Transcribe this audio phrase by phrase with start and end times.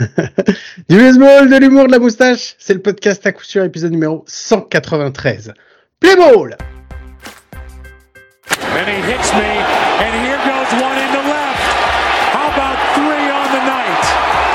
[0.88, 4.24] du baseball, de l'humour, de la moustache, c'est le podcast à coup sûr, épisode numéro
[4.26, 5.52] 193.
[6.00, 6.56] Play ball!
[8.48, 9.50] And he hits me,
[10.00, 11.64] and here goes one into left.
[12.32, 14.04] How about three on the night?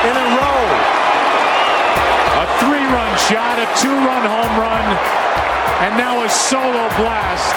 [0.08, 0.62] In a row?
[2.42, 4.86] A three-run shot, a two-run home run,
[5.86, 7.54] and now a solo blast.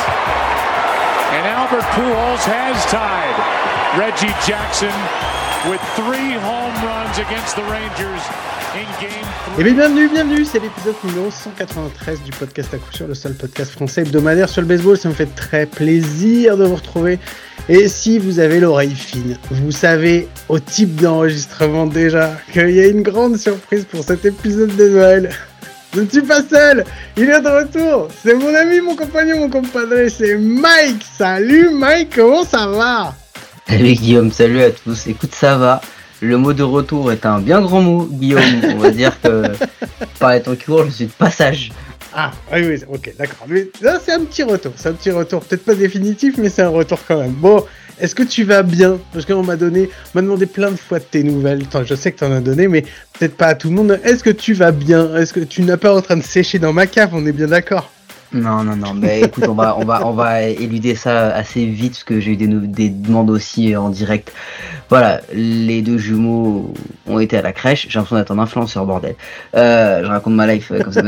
[1.34, 3.34] And Albert Pujols has tied
[3.98, 4.94] Reggie Jackson
[5.68, 8.21] with three home runs against the Rangers
[9.57, 13.33] Eh bien, bienvenue, bienvenue, c'est l'épisode numéro 193 du podcast à coup sûr, le seul
[13.33, 14.97] podcast français hebdomadaire sur le baseball.
[14.97, 17.19] Ça me fait très plaisir de vous retrouver.
[17.68, 22.88] Et si vous avez l'oreille fine, vous savez au type d'enregistrement déjà qu'il y a
[22.88, 25.30] une grande surprise pour cet épisode de Noël.
[25.94, 26.86] Je ne suis pas seul,
[27.18, 28.07] il est de retour.
[28.24, 31.04] C'est mon ami, mon compagnon, mon compadre, c'est Mike.
[31.18, 33.16] Salut Mike, comment ça va?
[33.69, 35.05] Salut Guillaume, salut à tous.
[35.05, 35.80] Écoute, ça va.
[36.22, 38.41] Le mot de retour est un bien grand mot, Guillaume.
[38.73, 39.44] On va dire que
[40.19, 41.72] par les temps qui je suis de passage.
[42.11, 43.45] Ah, oui, oui, ok, d'accord.
[44.03, 45.41] C'est un petit retour, c'est un petit retour.
[45.41, 47.33] Peut-être pas définitif, mais c'est un retour quand même.
[47.33, 47.63] Bon,
[47.99, 48.97] est-ce que tu vas bien?
[49.13, 51.61] Parce qu'on m'a donné, on m'a demandé plein de fois de tes nouvelles.
[51.85, 52.81] Je sais que tu en as donné, mais
[53.19, 53.99] peut-être pas à tout le monde.
[54.03, 55.16] Est-ce que tu vas bien?
[55.16, 57.11] Est-ce que tu n'as pas en train de sécher dans ma cave?
[57.13, 57.91] On est bien d'accord
[58.31, 61.94] Non, non, non, mais écoute, on va, on va, on va éluder ça assez vite
[61.94, 64.31] parce que j'ai eu des, demandes aussi en direct.
[64.89, 66.73] Voilà, les deux jumeaux
[67.07, 67.88] ont été à la crèche.
[67.89, 69.16] J'ai l'impression d'être un influenceur, bordel.
[69.55, 71.02] Euh, je raconte ma life euh, comme ça.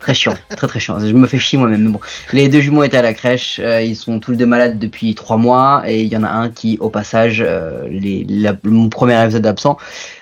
[0.00, 0.98] très chiant, très très chiant.
[0.98, 1.82] Je me fais chier moi-même.
[1.82, 2.00] Mais bon,
[2.32, 3.58] les deux jumeaux étaient à la crèche.
[3.62, 6.30] euh, ils sont tous les deux malades depuis trois mois et il y en a
[6.30, 8.26] un qui, au passage, euh, les,
[8.64, 9.78] mon premier épisode absent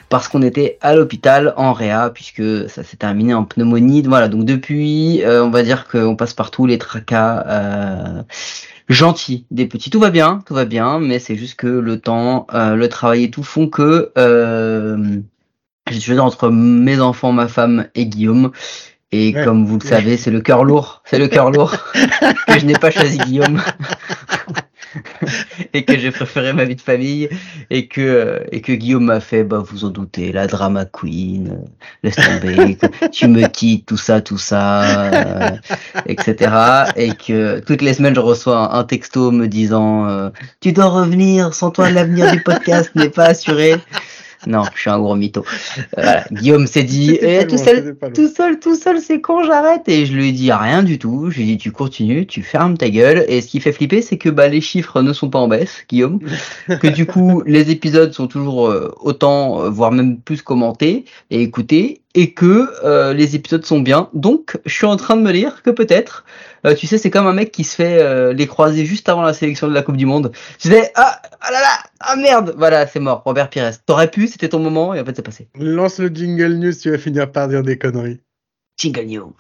[0.09, 4.03] parce qu'on était à l'hôpital en réa puisque ça s'est terminé en pneumonie.
[4.03, 8.23] Voilà, donc depuis, euh, on va dire qu'on passe par tous les tracas euh,
[8.89, 9.91] gentils des petits.
[9.91, 13.25] Tout va bien, tout va bien, mais c'est juste que le temps, euh, le travail
[13.25, 15.19] et tout font que euh,
[15.91, 18.53] j'ai choisi entre mes enfants, ma femme et Guillaume.
[19.11, 19.43] Et Ouais.
[19.43, 21.73] comme vous le savez, c'est le cœur lourd, c'est le cœur lourd
[22.47, 23.63] que je n'ai pas choisi Guillaume.
[25.73, 27.29] et que j'ai préféré ma vie de famille
[27.71, 31.49] et que euh, et que Guillaume m'a fait bah vous en doutez la drama queen
[31.53, 31.69] euh,
[32.03, 32.79] laisse tomber
[33.13, 35.51] tu me quittes tout ça tout ça euh,
[36.07, 36.53] etc
[36.97, 41.71] et que toutes les semaines je reçois un, texto me disant tu dois revenir sans
[41.71, 43.77] toi l'avenir du podcast n'est pas assuré
[44.47, 45.45] non je suis un gros mytho
[45.79, 46.25] Euh, voilà.
[46.33, 50.07] Guillaume s'est dit eh, tout loin, seul tout seul, tout seul, c'est quand j'arrête Et
[50.07, 51.31] je lui ai dit rien du tout.
[51.31, 53.25] Je lui ai dit tu continues, tu fermes ta gueule.
[53.29, 55.85] Et ce qui fait flipper, c'est que bah, les chiffres ne sont pas en baisse,
[55.89, 56.21] Guillaume.
[56.81, 61.43] que du coup, les épisodes sont toujours euh, autant, euh, voire même plus commentés et
[61.43, 62.03] écoutés.
[62.15, 64.09] Et que euh, les épisodes sont bien.
[64.15, 66.25] Donc, je suis en train de me dire que peut-être,
[66.65, 69.23] euh, tu sais, c'est comme un mec qui se fait euh, les croiser juste avant
[69.23, 70.33] la sélection de la Coupe du Monde.
[70.59, 73.23] Tu fais ah, ah là là, ah merde, voilà, c'est mort.
[73.25, 73.71] Robert Pires.
[73.85, 75.49] T'aurais pu, c'était ton moment, et en fait, c'est passé.
[75.55, 78.21] Lance le jingle news, tu vas finir par dire des conneries.
[78.79, 79.35] Jingle News.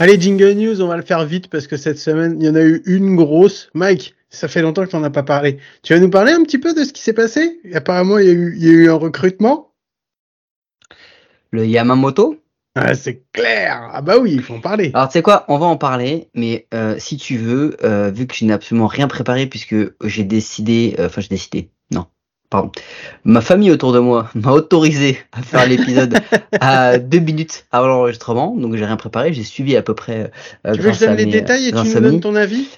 [0.00, 2.54] Allez, Jingle News, on va le faire vite parce que cette semaine, il y en
[2.54, 3.70] a eu une grosse.
[3.74, 5.58] Mike, ça fait longtemps que tu n'en as pas parlé.
[5.82, 7.60] Tu vas nous parler un petit peu de ce qui s'est passé?
[7.74, 9.72] Apparemment, il y, a eu, il y a eu un recrutement.
[11.50, 12.42] Le Yamamoto?
[12.74, 14.90] Ah, c'est clair Ah bah oui, il faut en parler.
[14.94, 18.26] Alors tu sais quoi, on va en parler, mais euh, si tu veux, euh, vu
[18.26, 21.70] que je n'ai absolument rien préparé puisque j'ai décidé, euh, enfin j'ai décidé,
[22.52, 22.70] pardon,
[23.24, 26.18] ma famille autour de moi m'a autorisé à faire l'épisode
[26.60, 30.30] à deux minutes avant l'enregistrement, donc j'ai rien préparé, j'ai suivi à peu près.
[30.66, 32.68] euh, tu veux que je donne les détails et tu nous donnes ton avis?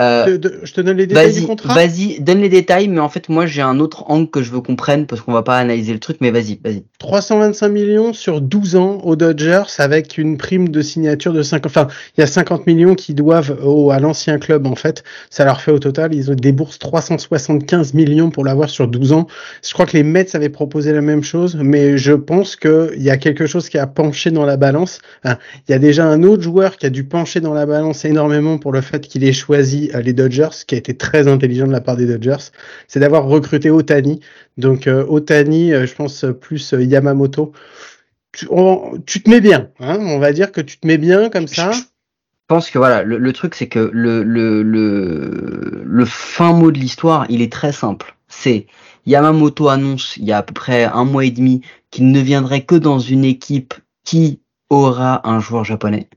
[0.00, 3.00] Euh, De- de- Je te donne les détails du contrat vas-y, donne les détails, mais
[3.00, 5.42] en fait moi j'ai un autre angle que je veux qu'on prenne parce qu'on va
[5.42, 6.84] pas analyser le truc, mais vas-y, vas-y.
[6.98, 11.66] 325 millions sur 12 ans aux Dodgers avec une prime de signature de 50.
[11.70, 15.02] Enfin, il y a 50 millions qui doivent au, à l'ancien club en fait.
[15.30, 19.26] Ça leur fait au total, ils ont déboursent 375 millions pour l'avoir sur 12 ans.
[19.66, 23.02] Je crois que les Mets avaient proposé la même chose, mais je pense que il
[23.02, 25.00] y a quelque chose qui a penché dans la balance.
[25.24, 25.36] Hein,
[25.68, 28.58] Il y a déjà un autre joueur qui a dû pencher dans la balance énormément
[28.58, 31.72] pour le fait qu'il ait choisi les Dodgers, ce qui a été très intelligent de
[31.72, 32.50] la part des Dodgers,
[32.88, 34.20] c'est d'avoir recruté Otani.
[34.58, 37.52] Donc euh, Otani, euh, je pense euh, plus Yamamoto.
[38.32, 41.30] Tu, on- tu te mets bien, hein on va dire que tu te mets bien
[41.30, 41.72] comme ça.
[41.72, 41.80] Je
[42.48, 46.78] pense que voilà, le, le truc c'est que le, le, le, le fin mot de
[46.78, 48.16] l'histoire, il est très simple.
[48.28, 48.66] C'est
[49.06, 52.64] Yamamoto annonce il y a à peu près un mois et demi qu'il ne viendrait
[52.64, 56.08] que dans une équipe qui aura un joueur japonais.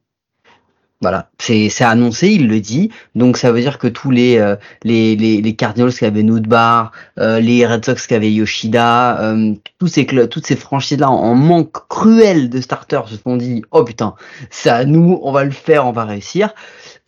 [1.03, 2.89] Voilà, c'est annoncé, il le dit.
[3.13, 4.55] Donc ça veut dire que tous les euh,
[4.85, 9.53] les, les les Cardinals qui avaient Nudbar, euh, les Red Sox qui avaient Yoshida, euh,
[9.79, 13.63] tous ces clubs, toutes ces franchises là en manque cruel de starters se sont dit
[13.71, 14.15] oh putain,
[14.49, 16.53] c'est à nous, on va le faire, on va réussir.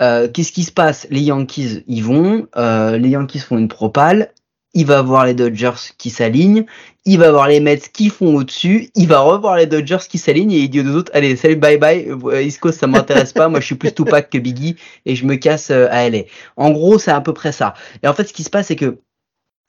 [0.02, 1.08] Euh, Qu'est-ce qui se passe?
[1.10, 4.32] Les Yankees y vont, euh, les Yankees font une propale,
[4.76, 6.66] il va voir les Dodgers qui s'alignent,
[7.06, 10.52] il va voir les Mets qui font au-dessus, il va revoir les Dodgers qui s'alignent
[10.52, 13.48] et il dit aux autres, allez, salut, bye bye, euh, East Coast, ça m'intéresse pas,
[13.48, 14.76] moi je suis plus Tupac que Biggie
[15.06, 16.24] et je me casse euh, à LA.
[16.58, 17.74] En gros, c'est à peu près ça.
[18.04, 19.00] Et en fait, ce qui se passe, c'est que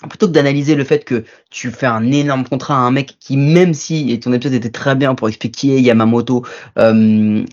[0.09, 3.37] plutôt que d'analyser le fait que tu fais un énorme contrat à un mec qui,
[3.37, 6.45] même si, et ton épisode était très bien pour expliquer Yamamoto,
[6.79, 7.45] euh,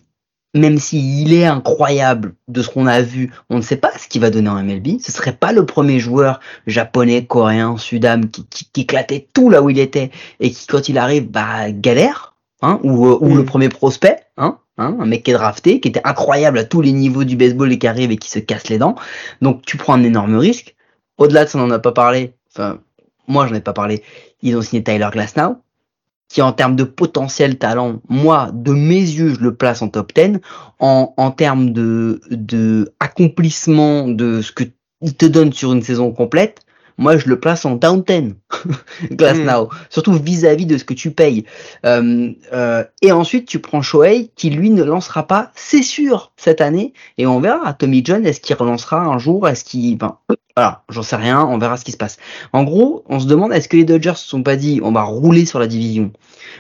[0.54, 4.22] même s'il est incroyable de ce qu'on a vu, on ne sait pas ce qu'il
[4.22, 5.00] va donner en MLB.
[5.02, 9.62] Ce serait pas le premier joueur japonais, coréen, sudam qui, qui, qui, éclatait tout là
[9.62, 13.46] où il était et qui, quand il arrive, bah galère, hein, ou, euh, ou le
[13.46, 16.92] premier prospect, hein, hein, un mec qui est drafté, qui était incroyable à tous les
[16.92, 18.96] niveaux du baseball et qui arrive et qui se casse les dents.
[19.42, 20.76] Donc tu prends un énorme risque.
[21.18, 22.34] Au-delà de ça, on n'en a pas parlé.
[22.52, 22.80] Enfin,
[23.28, 24.04] moi, j'en ai pas parlé.
[24.42, 25.58] Ils ont signé Tyler Glasnow
[26.34, 30.12] qui en termes de potentiel talent, moi, de mes yeux, je le place en top
[30.16, 30.40] 10.
[30.80, 34.64] En, en termes de, de accomplissement de ce que
[35.02, 36.63] il te donne sur une saison complète,
[36.98, 38.36] moi je le place en down 10
[39.12, 39.46] Glass mm.
[39.46, 41.46] Now, surtout vis-à-vis -vis de ce que tu payes.
[41.86, 46.62] Euh, euh, et ensuite tu prends Shohei qui lui ne lancera pas, c'est sûr, cette
[46.62, 47.74] année, et on verra.
[47.74, 50.18] Tommy John, est-ce qu'il relancera un jour, est-ce qu'il, ben,
[50.56, 52.18] voilà, j'en sais rien, on verra ce qui se passe.
[52.52, 55.04] En gros, on se demande est-ce que les Dodgers se sont pas dit on va
[55.04, 56.12] rouler sur la division,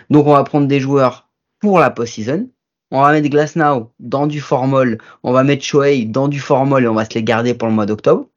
[0.09, 1.27] donc on va prendre des joueurs
[1.59, 2.49] pour la post-season.
[2.91, 6.87] On va mettre Glasnow dans du formol, on va mettre Shohei dans du formol et
[6.87, 8.27] on va se les garder pour le mois d'octobre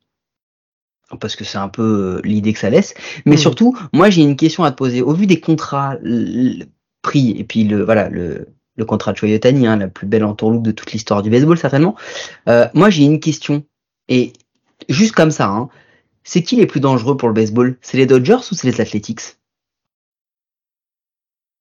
[1.20, 2.94] parce que c'est un peu euh, l'idée que ça laisse.
[3.25, 3.38] Mais mmh.
[3.38, 5.03] surtout, moi j'ai une question à te poser.
[5.03, 5.97] Au vu des contrats
[7.03, 10.64] pris et puis le voilà le, le contrat de Choyotani, hein, la plus belle entourloupe
[10.64, 11.97] de toute l'histoire du baseball certainement.
[12.49, 13.64] Euh, moi j'ai une question
[14.08, 14.32] et
[14.88, 15.69] juste comme ça, hein,
[16.25, 17.76] c'est qui les plus dangereux pour le baseball?
[17.81, 19.36] C'est les Dodgers ou c'est les Athletics?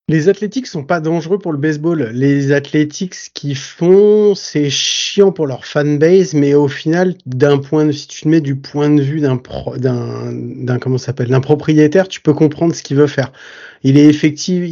[0.07, 2.11] Les athlétiques sont pas dangereux pour le baseball.
[2.13, 7.91] Les athlétiques qui font, c'est chiant pour leur fanbase, mais au final, d'un point de
[7.91, 9.41] si tu te mets du point de vue d'un
[9.77, 11.29] d'un d'un comment s'appelle?
[11.29, 13.31] D'un propriétaire, tu peux comprendre ce qu'il veut faire.
[13.81, 14.63] Il est effectif,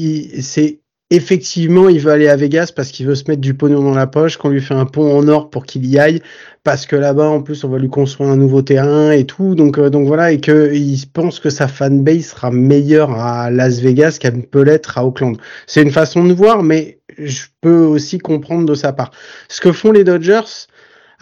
[0.42, 0.83] c'est
[1.14, 4.08] effectivement, il veut aller à Vegas parce qu'il veut se mettre du pognon dans la
[4.08, 6.22] poche, qu'on lui fait un pont en or pour qu'il y aille,
[6.64, 9.54] parce que là-bas, en plus, on va lui construire un nouveau terrain et tout.
[9.54, 14.18] Donc, euh, donc voilà, et qu'il pense que sa fanbase sera meilleure à Las Vegas
[14.20, 15.38] qu'elle peut l'être à Oakland.
[15.68, 19.12] C'est une façon de voir, mais je peux aussi comprendre de sa part.
[19.50, 20.68] Ce que font les Dodgers,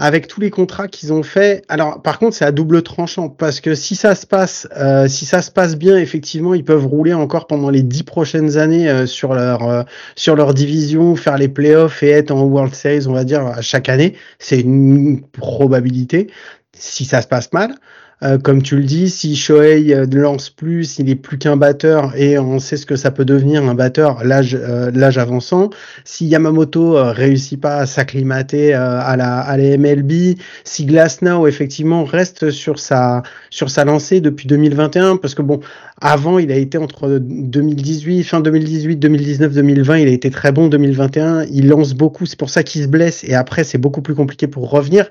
[0.01, 1.63] avec tous les contrats qu'ils ont fait.
[1.69, 5.27] Alors, par contre, c'est à double tranchant parce que si ça se passe, euh, si
[5.27, 9.05] ça se passe bien, effectivement, ils peuvent rouler encore pendant les dix prochaines années euh,
[9.05, 9.83] sur leur euh,
[10.15, 13.61] sur leur division, faire les playoffs et être en World Series, on va dire, à
[13.61, 14.15] chaque année.
[14.39, 16.31] C'est une probabilité.
[16.73, 17.75] Si ça se passe mal,
[18.23, 21.57] euh, comme tu le dis, si Shohei euh, ne lance plus, s'il est plus qu'un
[21.57, 25.71] batteur et on sait ce que ça peut devenir un batteur l'âge euh, l'âge avançant,
[26.05, 32.51] si Yamamoto réussit pas à s'acclimater à la à la MLB, si Glasnow effectivement reste
[32.51, 35.59] sur sa sur sa lancée depuis 2021 parce que bon,
[35.99, 40.67] avant il a été entre 2018 fin 2018, 2019, 2020, il a été très bon
[40.67, 44.15] 2021, il lance beaucoup, c'est pour ça qu'il se blesse et après c'est beaucoup plus
[44.15, 45.09] compliqué pour revenir.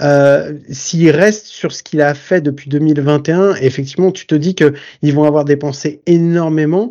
[0.00, 4.74] Euh, s'il reste sur ce qu'il a fait depuis 2021, effectivement, tu te dis que
[5.02, 6.90] ils vont avoir dépensé énormément.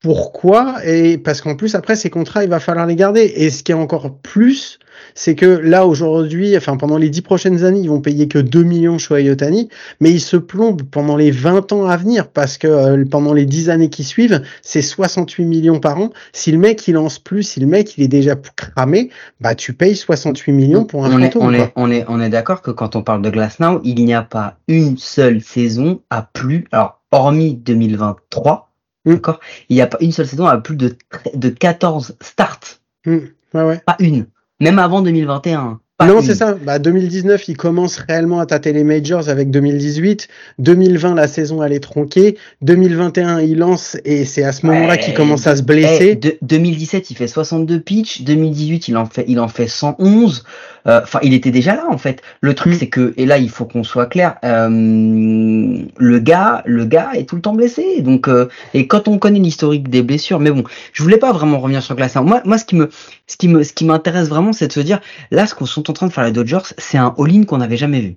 [0.00, 0.84] Pourquoi?
[0.84, 3.32] Et parce qu'en plus après ces contrats, il va falloir les garder.
[3.36, 4.78] Et ce qui est encore plus,
[5.14, 8.62] c'est que là aujourd'hui, enfin pendant les dix prochaines années, ils vont payer que 2
[8.62, 9.68] millions chez Ayotani,
[10.00, 13.46] mais ils se plombent pendant les 20 ans à venir parce que euh, pendant les
[13.46, 16.10] 10 années qui suivent, c'est 68 millions par an.
[16.32, 19.72] Si le mec il lance plus, si le mec il est déjà cramé, bah tu
[19.72, 22.70] payes 68 millions pour un on est, on, est, on est on est d'accord que
[22.70, 23.30] quand on parle de
[23.60, 28.72] Now, il n'y a pas une seule saison à plus alors hormis 2023,
[29.04, 29.12] mmh.
[29.12, 30.96] d'accord, il n'y a pas une seule saison à plus de
[31.34, 32.80] de 14 starts.
[33.06, 33.18] Mmh.
[33.54, 33.80] Ouais.
[33.86, 34.26] Pas une
[34.60, 35.80] même avant 2021.
[36.02, 36.54] Non, c'est ça.
[36.54, 40.28] Bah, 2019, il commence réellement à tâter les majors avec 2018.
[40.58, 42.36] 2020, la saison, elle est tronquée.
[42.62, 46.16] 2021, il lance et c'est à ce moment-là qu'il commence à se blesser.
[46.16, 48.22] de, 2017, il fait 62 pitch.
[48.22, 50.44] 2018, il en fait, il en fait 111.
[50.86, 52.22] Euh, enfin, il était déjà là, en fait.
[52.40, 52.76] Le truc, mm.
[52.76, 57.26] c'est que, et là, il faut qu'on soit clair, euh, le gars, le gars est
[57.28, 58.02] tout le temps blessé.
[58.02, 61.58] Donc, euh, et quand on connaît l'historique des blessures, mais bon, je voulais pas vraiment
[61.58, 62.16] revenir sur Glass.
[62.16, 62.90] Moi, moi, ce qui me,
[63.26, 65.00] ce qui me, ce qui m'intéresse vraiment, c'est de se dire,
[65.30, 67.76] là, ce qu'on sont en train de faire les Dodgers, c'est un all-in qu'on n'avait
[67.76, 68.16] jamais vu.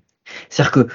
[0.49, 0.87] C'est-à-dire que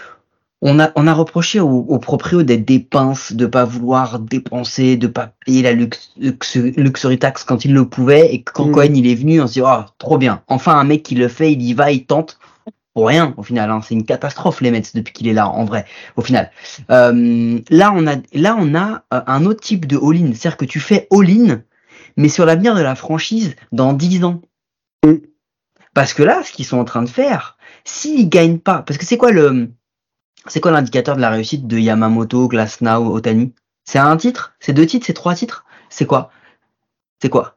[0.64, 4.96] on a, on a reproché aux, aux proprios d'être des pinces, de pas vouloir dépenser,
[4.96, 8.72] de pas payer la lux, lux- luxury tax quand il le pouvait, et quand Mm.
[8.72, 10.42] Cohen il est venu, on se dit, oh, trop bien.
[10.46, 12.38] Enfin, un mec qui le fait, il y va, il tente.
[12.94, 13.80] Pour rien, au final, hein.
[13.82, 16.50] c'est une catastrophe les Mets depuis qu'il est là, en vrai, au final.
[16.90, 20.66] Euh, là, on a, là, on a euh, un autre type de all-in, c'est-à-dire que
[20.66, 21.62] tu fais all-in,
[22.16, 24.42] mais sur l'avenir de la franchise dans 10 ans.
[25.04, 25.16] Mm.
[25.94, 29.04] Parce que là, ce qu'ils sont en train de faire, s'ils gagnent pas, parce que
[29.04, 29.70] c'est quoi le,
[30.46, 33.54] c'est quoi l'indicateur de la réussite de Yamamoto, Glasnow, Otani?
[33.84, 34.54] C'est un titre?
[34.60, 35.06] C'est deux titres?
[35.06, 35.64] C'est trois titres?
[35.90, 36.30] C'est quoi?
[37.20, 37.56] C'est quoi?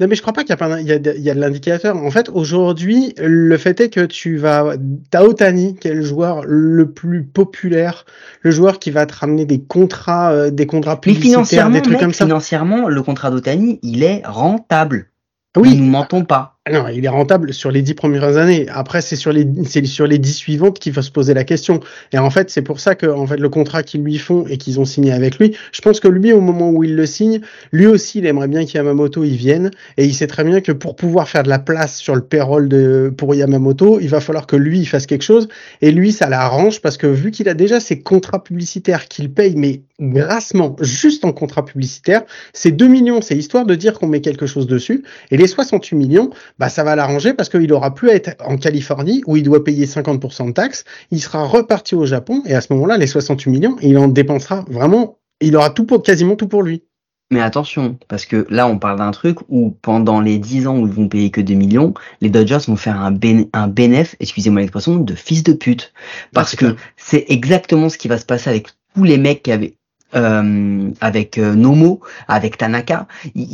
[0.00, 1.30] Non, mais je crois pas qu'il y a pas il y a, de- il y
[1.30, 1.96] a de l'indicateur.
[1.96, 4.74] En fait, aujourd'hui, le fait est que tu vas,
[5.10, 8.04] t'as Otani, qui est le joueur le plus populaire,
[8.42, 12.00] le joueur qui va te ramener des contrats, euh, des contrats publicitaires, des trucs mec,
[12.00, 12.24] comme ça.
[12.24, 15.10] financièrement, le contrat d'Otani, il est rentable.
[15.56, 16.53] Oui, Nous mentons pas.
[16.72, 18.66] Non, il est rentable sur les dix premières années.
[18.70, 21.80] Après, c'est sur les c'est sur les dix suivantes qu'il faut se poser la question.
[22.10, 24.56] Et en fait, c'est pour ça que en fait le contrat qu'ils lui font et
[24.56, 27.40] qu'ils ont signé avec lui, je pense que lui, au moment où il le signe,
[27.70, 29.72] lui aussi, il aimerait bien qu'Yamamoto y vienne.
[29.98, 32.70] Et il sait très bien que pour pouvoir faire de la place sur le payroll
[32.70, 35.48] de pour Yamamoto, il va falloir que lui il fasse quelque chose.
[35.82, 39.54] Et lui, ça l'arrange parce que vu qu'il a déjà ses contrats publicitaires qu'il paye,
[39.54, 42.22] mais grassement, juste en contrat publicitaire,
[42.52, 45.04] ces 2 millions, c'est histoire de dire qu'on met quelque chose dessus.
[45.30, 48.56] Et les 68 millions, bah ça va l'arranger parce qu'il aura plus à être en
[48.56, 50.84] Californie où il doit payer 50% de taxes.
[51.10, 54.64] Il sera reparti au Japon et à ce moment-là, les 68 millions, il en dépensera
[54.68, 55.18] vraiment.
[55.40, 56.82] Il aura tout pour quasiment tout pour lui.
[57.30, 60.86] Mais attention, parce que là, on parle d'un truc où pendant les 10 ans où
[60.86, 64.60] ils vont payer que 2 millions, les Dodgers vont faire un, bén un bénéf, excusez-moi
[64.60, 65.92] l'expression, de fils de pute.
[66.32, 69.74] Parce que c'est exactement ce qui va se passer avec tous les mecs qui avaient
[70.16, 73.06] euh, avec euh, Nomo, avec Tanaka.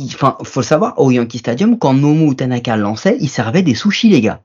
[0.05, 3.75] Enfin, faut le savoir, au Yankee Stadium, quand Nomo ou Tanaka lançaient, ils servaient des
[3.75, 4.41] sushis, les gars.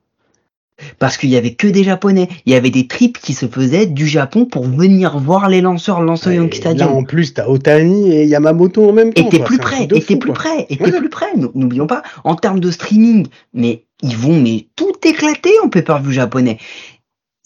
[0.98, 2.28] Parce qu'il y avait que des Japonais.
[2.44, 6.02] Il y avait des trips qui se faisaient du Japon pour venir voir les lanceurs
[6.02, 6.88] lancer au Et Yankee là, Stadium.
[6.92, 9.26] en plus, t'as Otani et Yamamoto en même temps.
[9.26, 9.46] était quoi.
[9.46, 10.92] plus près, était fou, plus près, Ouais.
[10.98, 11.28] plus près.
[11.54, 16.58] N'oublions pas, en termes de streaming, mais ils vont mais tout éclater en pay-per-view japonais.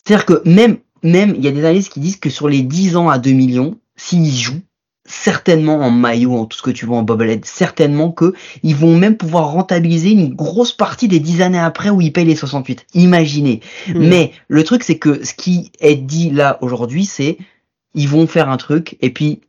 [0.04, 2.96] C'est-à-dire que même, même, il y a des analystes qui disent que sur les 10
[2.96, 4.62] ans à 2 millions, s'ils jouent,
[5.04, 8.96] certainement en maillot, en tout ce que tu veux en bobblehead, certainement que ils vont
[8.96, 12.86] même pouvoir rentabiliser une grosse partie des 10 années après où ils payent les 68.
[12.94, 13.60] Imaginez.
[13.88, 14.08] Hmm.
[14.08, 17.38] Mais le truc, c'est que ce qui est dit là aujourd'hui, c'est
[17.94, 19.40] ils vont faire un truc et puis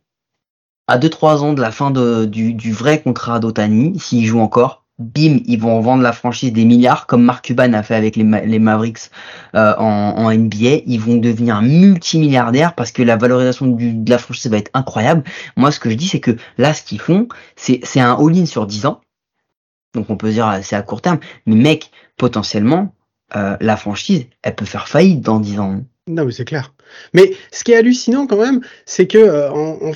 [0.86, 4.81] à 2-3 ans de la fin de, du, du vrai contrat d'Otani, s'il joue encore,
[4.98, 8.24] bim, ils vont vendre la franchise des milliards comme Mark Cuban a fait avec les,
[8.24, 9.10] Ma- les Mavericks
[9.54, 10.82] euh, en, NBA.
[10.86, 15.24] Ils vont devenir multimilliardaires parce que la valorisation de la franchise va être incroyable.
[15.56, 18.66] Moi, ce que je dis, c'est que là, ce qu'ils font, c'est un all-in sur
[18.66, 19.00] 10 ans.
[19.94, 22.94] Donc on peut dire ah, c'est à court terme, mais mec, potentiellement,
[23.36, 25.82] euh, la franchise, elle peut faire faillite dans 10 ans.
[26.08, 26.74] Non, mais c'est clair.
[27.14, 29.92] Mais ce qui est hallucinant quand même, c'est que euh, en, en-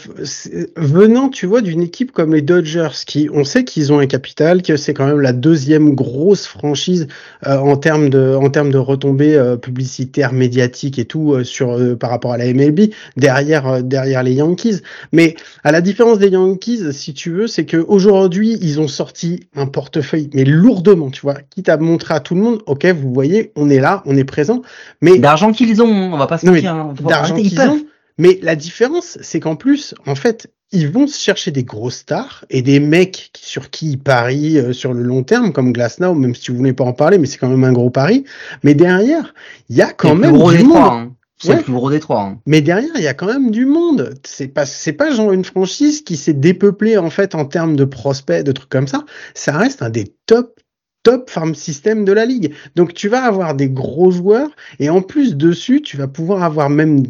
[0.76, 4.62] venant, tu vois, d'une équipe comme les Dodgers, qui on sait qu'ils ont un capital,
[4.62, 7.06] que c'est quand même la deuxième grosse franchise
[7.46, 11.72] euh, en termes de en termes de retombées euh, publicitaires, médiatiques et tout euh, sur
[11.78, 14.80] euh, par rapport à la MLB derrière euh, derrière les Yankees.
[15.12, 19.40] Mais à la différence des Yankees, si tu veux, c'est que aujourd'hui ils ont sorti
[19.56, 23.12] un portefeuille, mais lourdement, tu vois, quitte à montrer à tout le monde, ok, vous
[23.12, 24.62] voyez, on est là, on est présent,
[25.00, 26.75] mais D'argent qu'ils ont, on va pas se mentir.
[26.76, 26.94] Hein.
[27.08, 27.70] D'argent qu'ils peuvent.
[27.70, 27.86] ont.
[28.18, 32.62] Mais la différence, c'est qu'en plus, en fait, ils vont chercher des grosses stars et
[32.62, 36.50] des mecs sur qui ils parient euh, sur le long terme, comme Glasnow, même si
[36.50, 38.24] vous voulez pas en parler, mais c'est quand même un gros pari.
[38.62, 39.34] Mais derrière,
[39.68, 40.76] il y a quand même du monde.
[40.76, 41.12] hein.
[41.38, 41.56] C'est Ouais.
[41.58, 42.22] le plus gros des trois.
[42.22, 42.38] hein.
[42.46, 44.14] Mais derrière, il y a quand même du monde.
[44.24, 47.84] C'est pas, c'est pas genre une franchise qui s'est dépeuplée en fait en termes de
[47.84, 49.04] prospects, de trucs comme ça.
[49.34, 50.58] Ça reste un des top,
[51.06, 52.52] top farm system de la ligue.
[52.74, 56.68] Donc tu vas avoir des gros joueurs et en plus dessus, tu vas pouvoir avoir
[56.68, 57.04] même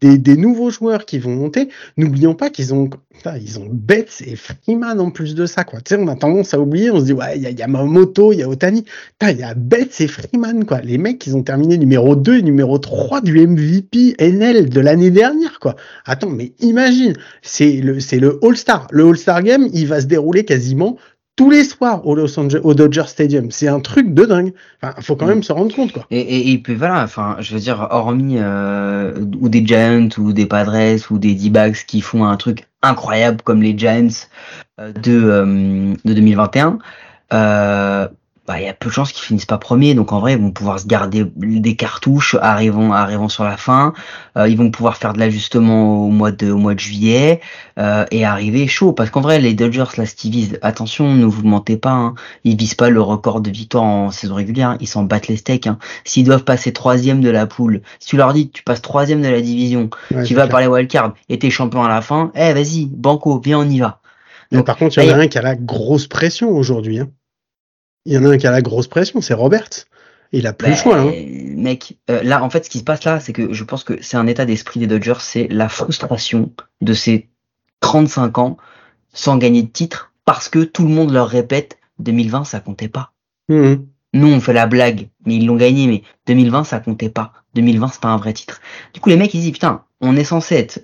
[0.00, 1.68] des, nouveaux joueurs qui vont monter.
[1.96, 2.88] N'oublions pas qu'ils ont,
[3.42, 5.80] ils ont Betts et Freeman en plus de ça, quoi.
[5.80, 8.32] Tu sais, on a tendance à oublier, on se dit, ouais, il y a Yamamoto,
[8.32, 8.84] il y a Otani.
[9.20, 10.80] Il y a Betts et Freeman, quoi.
[10.80, 15.10] Les mecs, ils ont terminé numéro 2 et numéro 3 du MVP NL de l'année
[15.10, 15.74] dernière, quoi.
[16.04, 18.86] Attends, mais imagine, c'est le, c'est le All-Star.
[18.92, 20.96] Le All-Star Game, il va se dérouler quasiment
[21.36, 23.50] tous les soirs au Los Angeles, au Dodger Stadium.
[23.50, 24.52] C'est un truc de dingue.
[24.82, 25.28] Enfin, faut quand Mm.
[25.30, 26.06] même se rendre compte, quoi.
[26.10, 30.32] Et, et, et puis voilà, enfin, je veux dire, hormis euh, ou des Giants ou
[30.32, 34.08] des Padres ou des D-backs qui font un truc incroyable comme les Giants
[34.78, 36.78] euh, de, euh, de 2021,
[37.32, 38.08] euh,
[38.50, 39.94] bah, il y a peu de chances qu'ils finissent pas premiers.
[39.94, 43.92] Donc en vrai, ils vont pouvoir se garder des cartouches arrivant, arrivant sur la fin.
[44.36, 47.40] Euh, ils vont pouvoir faire de l'ajustement au mois de, au mois de juillet
[47.78, 48.92] euh, et arriver chaud.
[48.92, 51.92] Parce qu'en vrai, les Dodgers, là, Stevie, attention, ne vous mentez pas.
[51.92, 52.16] Hein.
[52.42, 54.76] Ils visent pas le record de victoire en saison régulière.
[54.80, 55.68] Ils s'en battent les steaks.
[55.68, 55.78] Hein.
[56.02, 59.22] S'ils doivent passer troisième de la poule, si tu leur dis que tu passes troisième
[59.22, 59.90] de la division,
[60.26, 63.60] tu vas par les wildcards et t'es champion à la fin, eh vas-y, banco, viens,
[63.60, 64.00] on y va.
[64.50, 66.98] Donc, par contre, il y en a un qui a la grosse pression aujourd'hui.
[66.98, 67.10] Hein.
[68.06, 69.68] Il y en a un qui a la grosse pression, c'est Robert.
[70.32, 71.00] Il a plus le choix.
[71.00, 71.12] Hein.
[71.56, 74.00] Mec, euh, là, en fait, ce qui se passe là, c'est que je pense que
[74.00, 77.28] c'est un état d'esprit des Dodgers, c'est la frustration de ces
[77.80, 78.56] 35 ans
[79.12, 83.12] sans gagner de titre parce que tout le monde leur répète 2020, ça comptait pas.
[83.48, 83.74] Mmh.
[84.12, 87.32] Nous, on fait la blague, mais ils l'ont gagné, mais 2020, ça comptait pas.
[87.54, 88.60] 2020, c'est pas un vrai titre.
[88.94, 90.80] Du coup, les mecs, ils disent, putain, on est censé être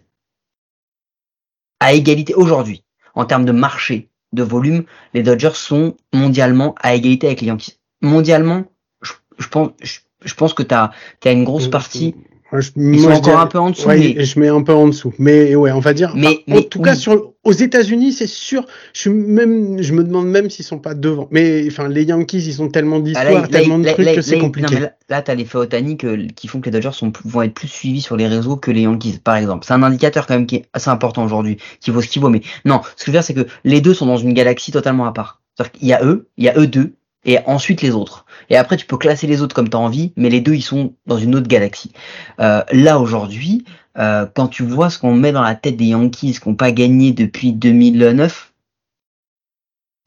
[1.81, 7.27] à égalité aujourd'hui, en termes de marché, de volume, les Dodgers sont mondialement à égalité
[7.27, 7.79] avec les Yankees.
[8.01, 8.65] Mondialement,
[9.03, 10.93] je, pense, je, pense que tu as,
[11.25, 12.15] une grosse partie.
[12.53, 13.89] Je, ils sont encore un peu en dessous.
[13.89, 14.25] mais...
[14.25, 15.13] Je mets un peu en dessous.
[15.19, 16.13] Mais ouais, on va dire.
[16.15, 18.67] Mais, en tout cas, sur, aux États-Unis, c'est sûr.
[18.93, 21.29] Je, suis même, je me demande même s'ils sont pas devant.
[21.31, 24.77] Mais enfin, les Yankees, ils ont tellement d'histoires, ah, tellement de trucs que c'est compliqué.
[25.09, 28.01] là, tu as l'effet Otani qui font que les Dodgers sont, vont être plus suivis
[28.01, 29.67] sur les réseaux que les Yankees, par exemple.
[29.67, 32.31] C'est un indicateur quand même qui est assez important aujourd'hui, qui vaut ce qu'il vaut.
[32.31, 34.71] Mais non, ce que je veux dire, c'est que les deux sont dans une galaxie
[34.71, 35.41] totalement à part.
[35.57, 36.95] C'est-à-dire qu'il y a eux, il y a eux deux,
[37.27, 38.25] et ensuite les autres.
[38.49, 40.63] Et après, tu peux classer les autres comme tu as envie, mais les deux, ils
[40.63, 41.93] sont dans une autre galaxie.
[42.41, 43.65] Euh, là, aujourd'hui,
[43.99, 46.71] euh, quand tu vois ce qu'on met dans la tête des Yankees qui n'ont pas
[46.71, 48.53] gagné depuis 2009,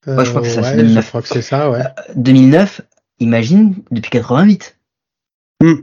[0.08, 1.04] euh, je crois que c'est ça, 2009.
[1.04, 1.84] Je crois que c'est ça, ouais.
[2.16, 2.82] 2009,
[3.20, 4.78] imagine, depuis 88.
[5.62, 5.74] Hmm.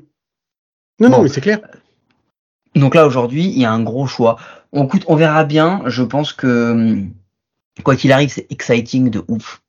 [0.99, 1.61] Non, non, mais c'est clair.
[2.75, 4.37] Donc là, aujourd'hui, il y a un gros choix.
[4.73, 5.83] On, on verra bien.
[5.87, 6.97] Je pense que,
[7.83, 9.62] quoi qu'il arrive, c'est exciting de ouf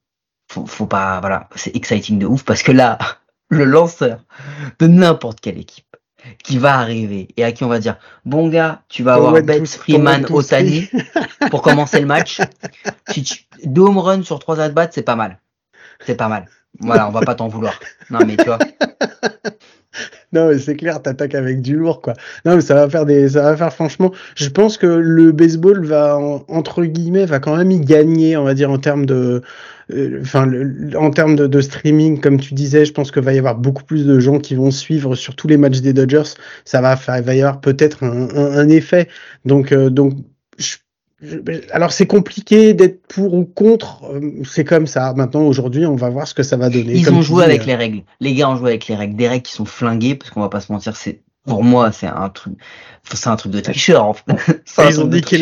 [0.48, 2.98] faut, faut pas, voilà, c'est exciting de ouf parce que là,
[3.50, 4.20] le lanceur
[4.80, 5.86] de n'importe quelle équipe
[6.44, 9.68] qui va arriver et à qui on va dire bon gars tu vas avoir Betts,
[9.68, 10.90] Freeman, Otani
[11.52, 12.42] pour commencer le match.
[13.10, 15.40] Si tu, deux home runs sur trois at bats c'est pas mal.
[16.06, 16.48] C'est pas mal.
[16.82, 17.80] Voilà on va pas t'en vouloir.
[18.10, 18.60] Non mais tu vois.
[20.34, 22.14] Non, mais c'est clair, t'attaques avec du lourd, quoi.
[22.46, 24.12] Non, mais ça va faire des, ça va faire franchement.
[24.36, 26.18] Je pense que le baseball va,
[26.50, 29.42] entre guillemets, va quand même y gagner, on va dire, en termes de,
[29.92, 30.52] euh, enfin,
[30.98, 34.06] en termes de, streaming, comme tu disais, je pense qu'il va y avoir beaucoup plus
[34.06, 36.34] de gens qui vont suivre sur tous les matchs des Dodgers.
[36.66, 39.08] Ça va faire, il va y avoir peut-être un, un, effet.
[39.46, 40.14] Donc, euh, donc,
[40.58, 40.78] je
[41.72, 45.14] alors c'est compliqué d'être pour ou contre, euh, c'est comme ça.
[45.16, 46.94] Maintenant aujourd'hui, on va voir ce que ça va donner.
[46.94, 48.04] Ils ont joué avec les règles.
[48.20, 50.50] Les gars ont joué avec les règles, des règles qui sont flinguées parce qu'on va
[50.50, 52.54] pas se mentir, c'est pour moi c'est un truc,
[53.12, 54.06] c'est un truc de tricheur.
[54.06, 54.24] En fait.
[54.90, 55.40] Ils, ont dit qu'il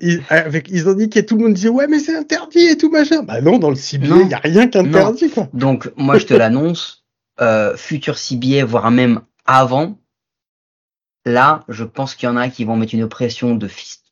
[0.00, 3.22] ils, avec, ils ont tout le monde disait ouais mais c'est interdit et tout machin.
[3.22, 5.48] Bah non, dans le CBA il y a rien qu'interdit quoi.
[5.52, 7.04] Donc moi je te l'annonce,
[7.40, 9.98] euh, futur CBA voire même avant.
[11.26, 14.08] Là, je pense qu'il y en a qui vont mettre une pression de fist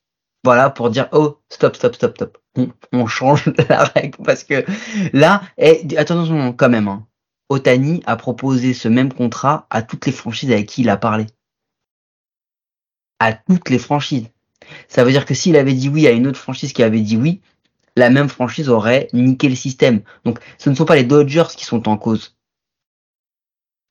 [0.47, 2.39] voilà, pour dire oh stop, stop, stop, stop.
[2.93, 4.65] On, change la règle parce que
[5.13, 7.05] là, et, attention quand même, hein,
[7.49, 11.27] Otani a proposé ce même contrat à toutes les franchises avec qui il a parlé.
[13.19, 14.29] À toutes les franchises.
[14.89, 17.17] Ça veut dire que s'il avait dit oui à une autre franchise qui avait dit
[17.17, 17.41] oui,
[17.97, 20.03] la même franchise aurait niqué le système.
[20.25, 22.37] Donc ce ne sont pas les Dodgers qui sont en cause.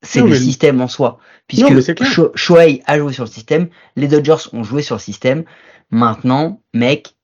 [0.02, 1.20] C'est le système en soi.
[1.48, 5.46] Puisque Shohei a joué sur le système, les Dodgers ont joué sur le système.
[5.90, 7.16] Maintenant, mec,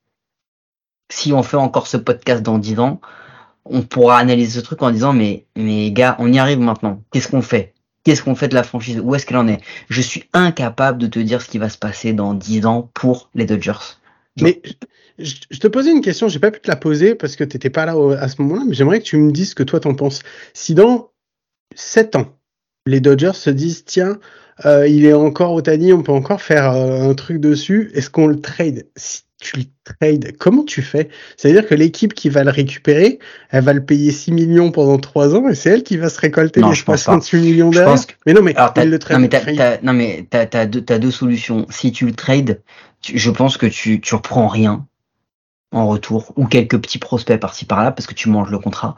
[1.12, 3.02] si on fait encore ce podcast dans 10 ans,
[3.66, 7.04] on pourra analyser ce truc en disant mais mais gars, on y arrive maintenant.
[7.12, 7.70] Qu'est-ce qu'on fait?
[8.04, 9.00] Qu'est-ce qu'on fait de la franchise?
[9.04, 9.62] Où est-ce qu'elle en est?
[9.90, 13.30] Je suis incapable de te dire ce qui va se passer dans 10 ans pour
[13.36, 13.98] les Dodgers.
[14.42, 14.62] Mais
[15.20, 17.70] je, te posais une question, j'ai pas pu te la poser parce que tu n'étais
[17.70, 19.94] pas là à ce moment-là, mais j'aimerais que tu me dises ce que toi t'en
[19.94, 20.22] penses.
[20.54, 21.12] Si dans
[21.76, 22.38] 7 ans,
[22.86, 24.20] les Dodgers se disent tiens,
[24.66, 27.92] euh, il est encore au Tani, on peut encore faire euh, un truc dessus.
[27.94, 28.88] Est-ce qu'on le trade?
[28.96, 31.10] Si tu le trades, comment tu fais?
[31.36, 35.36] C'est-à-dire que l'équipe qui va le récupérer, elle va le payer 6 millions pendant 3
[35.36, 37.95] ans et c'est elle qui va se récolter les 68 millions d'euros.
[38.25, 39.19] Mais non, mais elle le trade.
[39.84, 41.65] Non, mais t'as as, deux, deux solutions.
[41.69, 42.62] Si tu le trades,
[43.04, 44.86] je pense que tu, tu reprends rien
[45.73, 48.95] en retour ou quelques petits prospects par-ci par-là parce que tu manges le contrat.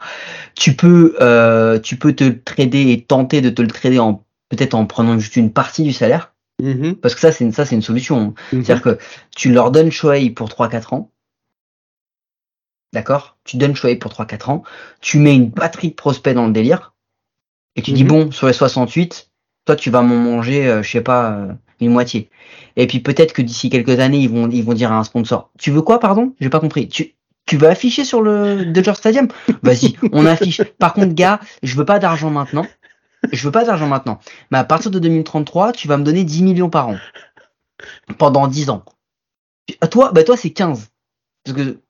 [0.54, 4.74] Tu peux, euh, tu peux te trader et tenter de te le trader en peut-être
[4.74, 6.33] en prenant juste une partie du salaire.
[6.62, 6.94] Mm-hmm.
[6.96, 8.30] Parce que ça, c'est une, ça, c'est une solution.
[8.30, 8.64] Mm-hmm.
[8.64, 8.98] C'est-à-dire que
[9.36, 11.10] tu leur donnes Shohei pour 3-4 ans.
[12.92, 13.36] D'accord?
[13.44, 14.62] Tu donnes Shohei pour 3-4 ans.
[15.00, 16.94] Tu mets une batterie de prospects dans le délire.
[17.76, 18.08] Et tu dis, mm-hmm.
[18.08, 19.30] bon, sur les 68,
[19.64, 22.30] toi, tu vas m'en manger, euh, je sais pas, euh, une moitié.
[22.76, 25.50] Et puis peut-être que d'ici quelques années, ils vont, ils vont dire à un sponsor,
[25.58, 26.34] tu veux quoi, pardon?
[26.40, 26.88] J'ai pas compris.
[26.88, 27.14] Tu,
[27.46, 29.28] Tu veux afficher sur le Dodger Stadium?
[29.62, 30.62] Vas-y, on affiche.
[30.78, 32.66] Par contre, gars, je veux pas d'argent maintenant.
[33.32, 34.18] Je veux pas d'argent maintenant.
[34.50, 36.96] Mais à partir de 2033, tu vas me donner 10 millions par an.
[38.18, 38.84] Pendant 10 ans.
[39.80, 40.88] À toi, bah toi c'est 15.
[41.44, 41.80] Parce que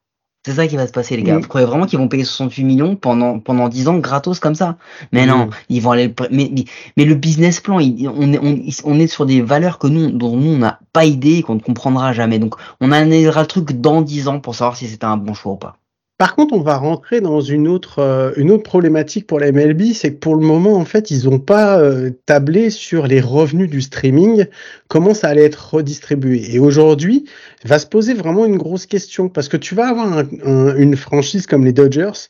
[0.46, 1.36] c'est ça qui va se passer, les gars.
[1.38, 1.42] Mm.
[1.42, 4.76] Vous croyez vraiment qu'ils vont payer 68 millions pendant, pendant 10 ans gratos comme ça?
[5.12, 5.50] Mais non, Mm.
[5.70, 6.14] ils vont aller.
[6.30, 6.64] Mais, mais,
[6.96, 10.10] mais le business plan, il- on, est, on, on est sur des valeurs que nous,
[10.10, 12.38] dont nous, on n'a pas idée et qu'on ne comprendra jamais.
[12.38, 15.52] Donc, on analysera le truc dans 10 ans pour savoir si c'était un bon choix
[15.52, 15.76] ou pas.
[16.16, 19.92] Par contre, on va rentrer dans une autre, euh, une autre problématique pour la MLB,
[19.94, 23.68] c'est que pour le moment, en fait, ils n'ont pas euh, tablé sur les revenus
[23.68, 24.46] du streaming,
[24.87, 26.55] comment ça allait être redistribué.
[26.55, 27.24] Et aujourd'hui,
[27.64, 30.96] va se poser vraiment une grosse question, parce que tu vas avoir un- un- une
[30.96, 32.29] franchise comme les Dodgers,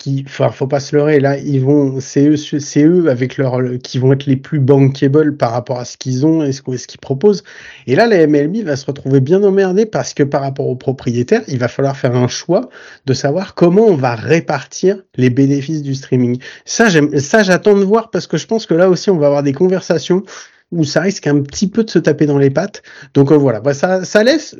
[0.00, 3.98] qui, faut pas se leurrer, là, ils vont, c'est eux, c'est eux avec leur, qui
[3.98, 7.00] vont être les plus bankable par rapport à ce qu'ils ont et ce, ce qu'ils
[7.00, 7.44] proposent.
[7.86, 11.42] Et là, la MLB va se retrouver bien emmerdée parce que par rapport aux propriétaires,
[11.48, 12.70] il va falloir faire un choix
[13.04, 16.38] de savoir comment on va répartir les bénéfices du streaming.
[16.64, 19.26] Ça, j'aime, ça, j'attends de voir parce que je pense que là aussi, on va
[19.26, 20.24] avoir des conversations
[20.72, 22.82] où ça risque un petit peu de se taper dans les pattes.
[23.14, 24.56] Donc euh, voilà, bah, ça, ça laisse,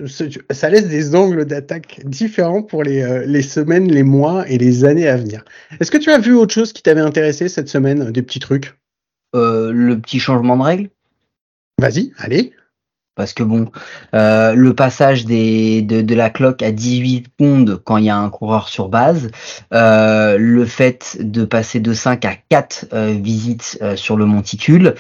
[0.50, 4.84] ça laisse des angles d'attaque différents pour les, euh, les semaines, les mois et les
[4.84, 5.44] années à venir.
[5.78, 8.74] Est-ce que tu as vu autre chose qui t'avait intéressé cette semaine, des petits trucs?
[9.36, 10.90] Euh, le petit changement de règle
[11.78, 12.52] Vas-y, allez.
[13.14, 13.70] Parce que bon,
[14.14, 18.16] euh, le passage des, de, de la cloque à 18 secondes quand il y a
[18.16, 19.30] un coureur sur base,
[19.74, 24.94] euh, le fait de passer de 5 à 4 euh, visites sur le monticule,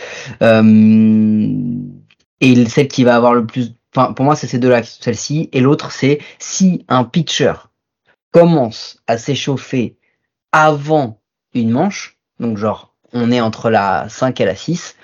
[2.40, 3.74] et celle qui va avoir le plus...
[3.94, 7.54] Enfin, pour moi, c'est ces deux-là, celle-ci, et l'autre, c'est si un pitcher
[8.32, 9.96] commence à s'échauffer
[10.52, 11.20] avant
[11.54, 14.96] une manche, donc genre, on est entre la 5 et la 6,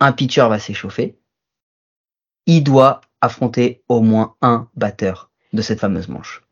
[0.00, 1.16] un pitcher va s'échauffer,
[2.46, 6.42] il doit affronter au moins un batteur de cette fameuse manche.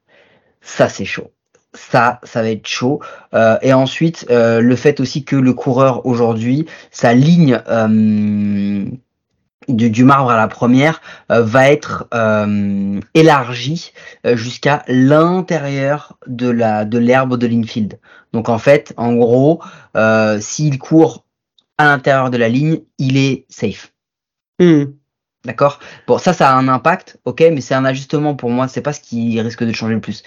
[0.61, 1.33] Ça, c'est chaud.
[1.73, 3.01] Ça, ça va être chaud.
[3.35, 8.85] Euh, et ensuite, euh, le fait aussi que le coureur aujourd'hui, sa ligne euh,
[9.69, 11.01] du, du, marbre à la première
[11.31, 13.93] euh, va être euh, élargie
[14.25, 17.99] jusqu'à l'intérieur de la de l'herbe de l'infield.
[18.33, 19.63] Donc en fait, en gros,
[19.97, 21.25] euh, s'il court
[21.79, 23.93] à l'intérieur de la ligne, il est safe.
[24.59, 24.85] Mmh.
[25.47, 25.81] D'accord?
[26.07, 28.93] Bon, ça, ça a un impact, ok, mais c'est un ajustement pour moi, c'est pas
[28.93, 30.23] ce qui risque de changer le plus.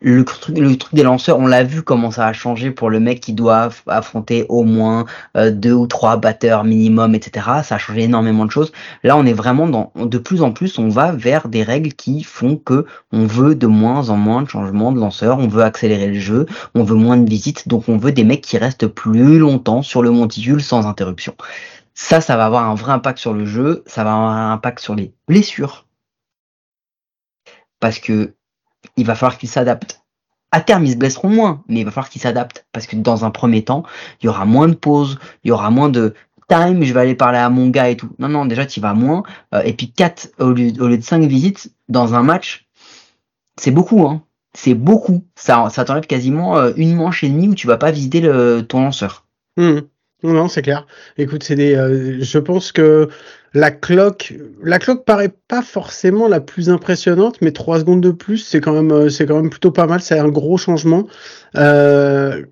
[0.00, 2.98] Le truc, le truc des lanceurs, on l'a vu comment ça a changé pour le
[2.98, 7.46] mec qui doit affronter au moins euh, deux ou trois batteurs minimum, etc.
[7.62, 8.72] Ça a changé énormément de choses.
[9.04, 12.24] Là, on est vraiment dans, de plus en plus, on va vers des règles qui
[12.24, 16.08] font que on veut de moins en moins de changements de lanceurs, on veut accélérer
[16.08, 19.38] le jeu, on veut moins de visites, donc on veut des mecs qui restent plus
[19.38, 21.36] longtemps sur le monticule sans interruption.
[21.98, 24.80] Ça, ça va avoir un vrai impact sur le jeu, ça va avoir un impact
[24.80, 25.86] sur les blessures.
[27.80, 28.34] Parce que
[28.98, 30.04] il va falloir qu'ils s'adaptent.
[30.52, 32.66] À terme, ils se blesseront moins, mais il va falloir qu'ils s'adaptent.
[32.72, 33.82] Parce que dans un premier temps,
[34.20, 36.14] il y aura moins de pauses, il y aura moins de
[36.48, 38.10] time, je vais aller parler à mon gars et tout.
[38.18, 39.22] Non, non, déjà, tu vas moins.
[39.54, 42.68] Euh, et puis 4 au lieu, de 5 visites dans un match,
[43.58, 44.22] c'est beaucoup, hein.
[44.52, 45.24] C'est beaucoup.
[45.34, 48.20] Ça, ça t'enlève quasiment euh, une manche et demie où tu vas pas visiter
[48.68, 49.24] ton lanceur.
[49.56, 49.80] Mmh.
[50.32, 50.86] Non, c'est clair.
[51.18, 51.74] Écoute, c'est des.
[51.76, 53.08] Euh, je pense que
[53.56, 58.36] la cloque, la cloque paraît pas forcément la plus impressionnante, mais trois secondes de plus,
[58.36, 60.02] c'est quand même, c'est quand même plutôt pas mal.
[60.02, 61.06] C'est un gros changement.
[61.56, 62.42] Euh,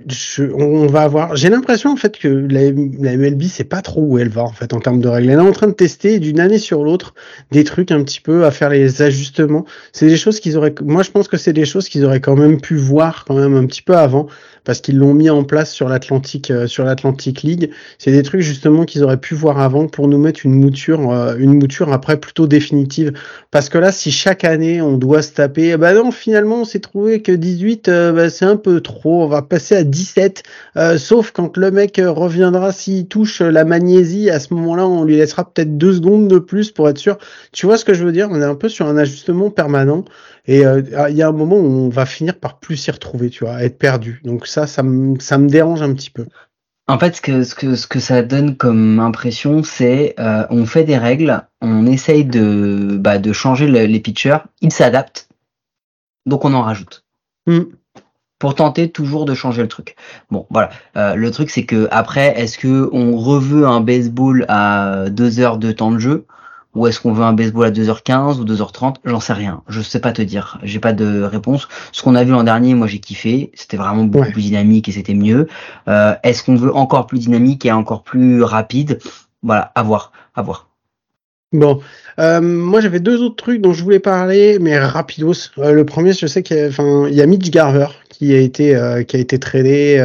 [0.57, 1.37] on va avoir.
[1.37, 4.53] J'ai l'impression en fait que la, la MLB c'est pas trop où elle va en
[4.53, 5.29] fait en termes de règles.
[5.29, 7.15] Elle est en train de tester d'une année sur l'autre
[7.51, 9.67] des trucs un petit peu à faire les ajustements.
[9.93, 10.75] C'est des choses qu'ils auraient.
[10.83, 13.55] Moi, je pense que c'est des choses qu'ils auraient quand même pu voir quand même
[13.55, 14.27] un petit peu avant
[14.65, 17.71] parce qu'ils l'ont mis en place sur l'Atlantique, euh, sur l'Atlantic League.
[17.99, 21.37] C'est des trucs justement qu'ils auraient pu voir avant pour nous mettre une mouture, euh,
[21.39, 23.13] une mouture après plutôt définitive.
[23.51, 26.81] Parce que là, si chaque année on doit se taper, bah non, finalement on s'est
[26.81, 29.25] trouvé que 18, euh, bah, c'est un peu trop.
[29.25, 30.43] On va passer à 17.
[30.77, 35.17] Euh, sauf quand le mec reviendra, s'il touche la magnésie, à ce moment-là, on lui
[35.17, 37.19] laissera peut-être deux secondes de plus pour être sûr.
[37.53, 38.29] Tu vois ce que je veux dire?
[38.31, 40.05] On est un peu sur un ajustement permanent.
[40.47, 43.31] Et il euh, y a un moment où on va finir par plus s'y retrouver,
[43.31, 44.21] tu vois, être perdu.
[44.25, 44.83] Donc ça, ça
[45.21, 46.27] ça me dérange un petit peu.
[46.87, 50.67] En fait, ce que, ce que, ce que ça donne comme impression, c'est euh, on
[50.67, 55.29] fait des règles, on essaye de, bah, de changer le, les pitchers, ils s'adaptent,
[56.27, 57.05] donc on en rajoute.
[57.47, 57.61] Mm.
[58.39, 59.97] Pour tenter toujours de changer le truc.
[60.31, 60.69] Bon, voilà.
[60.97, 65.57] Euh, le truc, c'est que après, est-ce que on reveut un baseball à deux heures
[65.57, 66.27] de temps de jeu?
[66.75, 69.63] Ou est-ce qu'on veut un baseball à 2h15 ou 2h30 J'en sais rien.
[69.69, 70.59] Je sais pas te dire.
[70.63, 71.69] J'ai pas de réponse.
[71.93, 73.51] Ce qu'on a vu l'an dernier, moi j'ai kiffé.
[73.55, 74.33] C'était vraiment beaucoup Ouais.
[74.33, 75.49] plus dynamique et c'était mieux.
[75.89, 78.99] Euh, est-ce qu'on veut encore plus dynamique et encore plus rapide?
[79.43, 80.69] Voilà, à voir, à voir.
[81.55, 81.81] Bon,
[82.19, 85.51] euh, moi j'avais deux autres trucs dont je voulais parler, mais rapidos.
[85.59, 88.75] Euh, le premier, je sais qu'il y a, y a Mitch Garver qui a été
[88.75, 89.99] euh, qui a été tradé,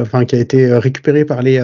[0.00, 1.60] enfin qui a été récupéré par les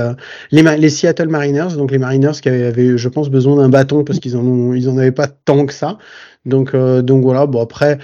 [0.51, 4.19] les, les, Seattle Mariners, donc les Mariners qui avaient, je pense, besoin d'un bâton parce
[4.19, 5.97] qu'ils en ont, ils en avaient pas tant que ça.
[6.45, 7.47] Donc donc voilà.
[7.47, 7.99] Bon après.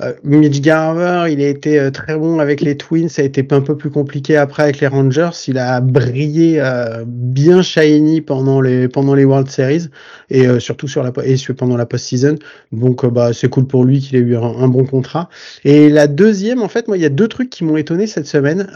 [0.00, 3.44] Euh, Mitch Garver, il a été euh, très bon avec les Twins, ça a été
[3.50, 5.30] un peu plus compliqué après avec les Rangers.
[5.48, 9.88] Il a brillé euh, bien shiny pendant les pendant les World Series
[10.30, 12.36] et surtout sur la et pendant la post-season.
[12.70, 15.30] Donc bah c'est cool pour lui qu'il ait eu un, bon contrat.
[15.64, 18.26] Et la deuxième, en fait, moi il y a deux trucs qui m'ont étonné cette
[18.26, 18.68] semaine.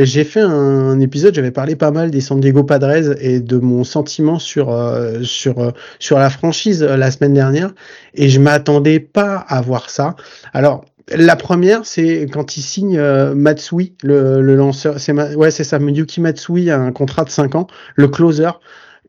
[0.00, 3.84] J'ai fait un, épisode, j'avais parlé pas mal des San Diego Padres et de mon
[3.84, 4.76] sentiment sur
[5.22, 7.72] sur sur la franchise la semaine dernière
[8.16, 10.16] et je m'attendais pas à voir ça.
[10.52, 14.98] Alors, la première, c'est quand il signe euh, Matsui, le, lanceur.
[14.98, 15.78] C'est ouais, c'est ça.
[15.78, 18.50] Yuki Matsui a un contrat de 5 ans, le closer.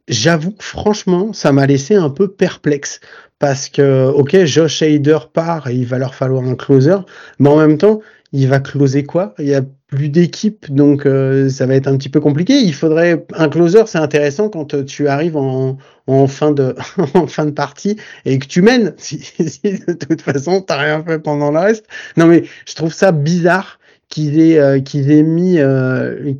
[0.07, 3.01] J'avoue franchement, ça m'a laissé un peu perplexe
[3.39, 6.97] parce que, ok, Josh Hader part et il va leur falloir un closer,
[7.39, 8.01] mais en même temps,
[8.33, 9.33] il va closer quoi?
[9.39, 12.59] Il y a plus d'équipe, donc euh, ça va être un petit peu compliqué.
[12.59, 16.75] Il faudrait un closer, c'est intéressant quand euh, tu arrives en, en fin de
[17.13, 18.95] en fin de partie et que tu mènes.
[18.97, 21.85] Si, de toute façon t'as rien fait pendant le reste.
[22.17, 25.59] Non mais je trouve ça bizarre qu'ils aient euh, qu'ils aient mis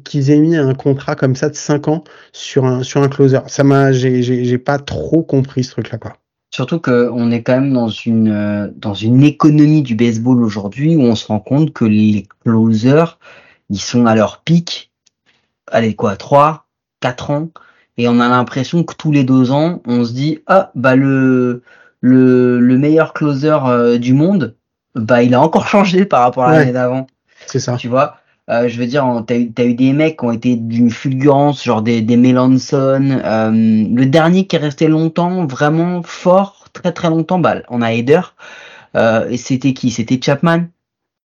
[0.03, 3.39] qu'ils aient mis un contrat comme ça de 5 ans sur un sur un closer.
[3.47, 6.17] Ça m'a j'ai j'ai pas trop compris ce truc là quoi.
[6.49, 11.01] Surtout qu'on est quand même dans une, euh, dans une économie du baseball aujourd'hui où
[11.01, 13.19] on se rend compte que les closers,
[13.69, 14.91] ils sont à leur pic,
[15.71, 16.65] allez quoi, 3,
[17.01, 17.49] 4 ans,
[17.97, 21.63] et on a l'impression que tous les deux ans, on se dit, ah, bah le,
[22.01, 24.55] le, le meilleur closer euh, du monde,
[24.95, 27.07] bah il a encore changé par rapport à l'année d'avant.
[27.45, 27.75] C'est ça.
[27.77, 28.17] Tu vois?
[28.49, 31.81] Euh, je veux dire, t'as eu, eu des mecs qui ont été d'une fulgurance, genre
[31.81, 33.19] des, des Melanson.
[33.23, 37.93] Euh, le dernier qui est resté longtemps, vraiment fort, très très longtemps, bah, on a
[37.93, 38.21] Eder.
[38.95, 39.91] Euh, et c'était qui?
[39.91, 40.67] C'était Chapman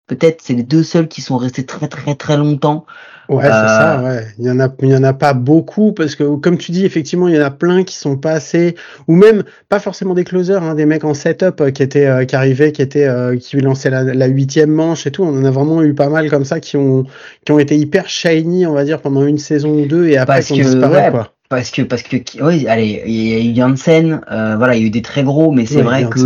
[0.07, 2.87] Peut-être, c'est les deux seuls qui sont restés très très très longtemps.
[3.29, 4.27] Ouais, c'est ça, euh, ouais.
[4.38, 6.85] Il y en a, il y en a pas beaucoup parce que, comme tu dis,
[6.85, 8.77] effectivement, il y en a plein qui sont pas assez,
[9.09, 12.25] ou même pas forcément des closers, hein, des mecs en setup euh, qui étaient, euh,
[12.25, 15.25] qui arrivaient, qui étaient, qui lançaient la huitième manche et tout.
[15.25, 17.05] On en a vraiment eu pas mal comme ça qui ont,
[17.45, 20.42] qui ont été hyper shiny, on va dire, pendant une saison ou deux et après
[20.42, 21.33] qui ont disparu, quoi.
[21.49, 24.87] Parce que, parce que, oui, allez, il y a eu Janssen, voilà, il y a
[24.87, 26.21] eu des très gros, mais c'est vrai que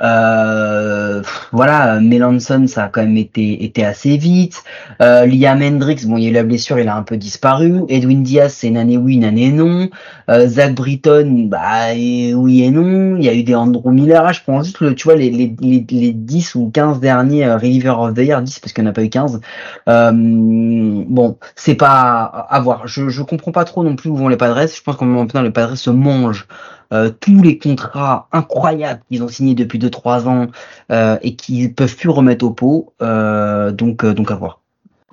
[0.00, 4.64] euh, voilà, Melanson, ça a quand même été, été assez vite.
[5.00, 7.82] Euh, Liam Hendricks, bon, il y a eu la blessure, il a un peu disparu.
[7.88, 9.88] Edwin Diaz, c'est une année oui, une année non.
[10.30, 13.16] Euh, Zach Britton, bah oui et non.
[13.16, 14.32] Il y a eu des Andrew Miller.
[14.32, 17.56] Je prends juste le, tu vois, les, les, les, les 10 ou 15 derniers euh,
[17.56, 19.40] Reliever of the Year, 10 parce qu'il n'y en a pas eu 15.
[19.88, 22.88] Euh, bon, c'est pas à voir.
[22.88, 24.66] Je, je comprends pas trop non plus où vont les Padres.
[24.66, 26.46] Je pense qu'en même temps, les Padres se mangent
[26.94, 30.46] euh, tous les contrats incroyables qu'ils ont signés depuis 2-3 ans
[30.92, 32.92] euh, et qu'ils peuvent plus remettre au pot.
[33.02, 34.60] Euh, donc, donc à voir.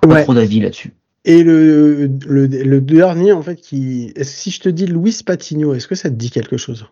[0.00, 0.94] Pas trop d'avis là-dessus.
[1.24, 4.12] Et le, le, dernier, en fait, qui.
[4.22, 6.86] Si je te dis Luis Patigno, est-ce que ça te dit quelque chose?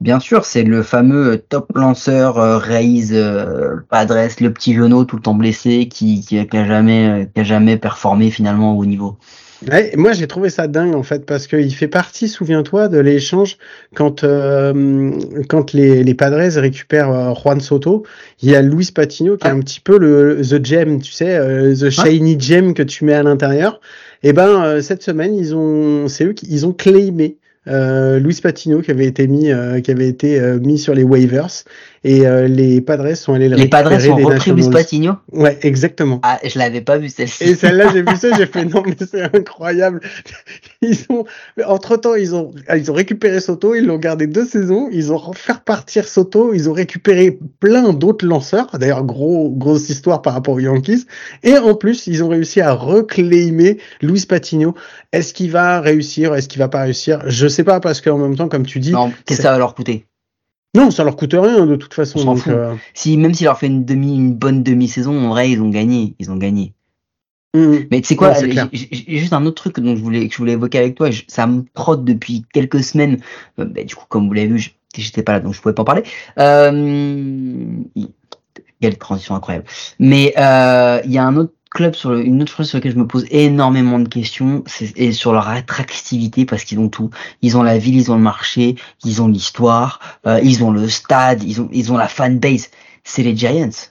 [0.00, 3.16] Bien sûr, c'est le fameux top lanceur euh, Raise
[3.88, 7.76] Padres, le petit genou tout le temps blessé, qui, qui, a jamais, qui a jamais
[7.76, 9.18] performé finalement au haut niveau.
[9.70, 13.58] Ouais, moi j'ai trouvé ça dingue en fait parce qu'il fait partie, souviens-toi, de l'échange
[13.96, 15.10] quand euh,
[15.48, 18.04] quand les, les Padres récupèrent euh, Juan Soto,
[18.42, 21.36] il y a Luis Patino qui est un petit peu le the gem, tu sais,
[21.36, 23.80] euh, the shiny gem que tu mets à l'intérieur.
[24.22, 27.36] Et ben cette semaine ils ont, c'est eux qui ils ont claimé
[27.68, 29.50] euh, Luis Patino qui avait été mis
[29.82, 31.64] qui avait été mis sur les waivers
[32.06, 35.14] et euh, les Padres sont allés le Les Padres ont repris Luis Patino?
[35.32, 36.20] Ouais, exactement.
[36.22, 37.42] Ah, je l'avais pas vu celle-ci.
[37.42, 40.00] Et celle-là, j'ai vu ça, j'ai fait non, mais c'est incroyable.
[40.82, 41.24] Ils ont,
[41.66, 45.32] entre temps, ils ont, ils ont récupéré Soto, ils l'ont gardé deux saisons, ils ont
[45.32, 48.68] fait partir Soto, ils ont récupéré plein d'autres lanceurs.
[48.78, 51.06] D'ailleurs, gros, grosse histoire par rapport aux Yankees.
[51.42, 54.76] Et en plus, ils ont réussi à reclaimer Luis Patino.
[55.10, 56.36] Est-ce qu'il va réussir?
[56.36, 57.22] Est-ce qu'il va pas réussir?
[57.26, 58.92] Je sais pas, parce qu'en même temps, comme tu dis.
[58.92, 60.06] Non, qu'est-ce que ça va leur coûter?
[60.74, 62.36] Non, ça leur coûte rien de toute façon.
[62.48, 65.70] Euh, si même s'il leur fait une demi, une bonne demi-saison, en vrai, ils ont
[65.70, 66.74] gagné, ils ont gagné.
[67.54, 67.76] Mmh.
[67.90, 70.52] Mais tu sais quoi, j'ai juste un autre truc dont je voulais, que je voulais
[70.52, 71.08] évoquer avec toi.
[71.28, 73.18] ça me trotte depuis quelques semaines.
[73.58, 75.82] Euh, bah, du coup, comme vous l'avez vu, j'étais pas là, donc je pouvais pas
[75.82, 76.02] en parler.
[76.38, 77.64] Euh,
[78.80, 79.66] quelle transition incroyable.
[79.98, 82.98] Mais euh, il y a un autre club sur une autre chose sur laquelle je
[82.98, 87.10] me pose énormément de questions, c'est sur leur attractivité parce qu'ils ont tout.
[87.42, 90.88] Ils ont la ville, ils ont le marché, ils ont l'histoire, euh, ils ont le
[90.88, 92.70] stade, ils ont ils ont la fanbase.
[93.04, 93.90] C'est les Giants.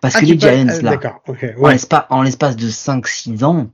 [0.00, 3.66] Parce ah, que les Giants euh, là, en l'espace de 5-6 ans,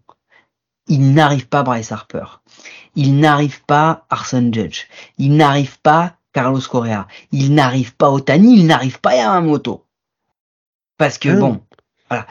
[0.88, 2.24] ils n'arrivent pas Bryce Harper.
[2.96, 4.86] Ils n'arrivent pas Arson Judge.
[5.18, 7.06] Ils n'arrivent pas Carlos Correa.
[7.32, 9.84] Il n'arrive pas au Tani, il n'arrive pas à Yamamoto.
[10.96, 11.36] Parce que Ah.
[11.36, 11.60] bon,
[12.08, 12.26] voilà.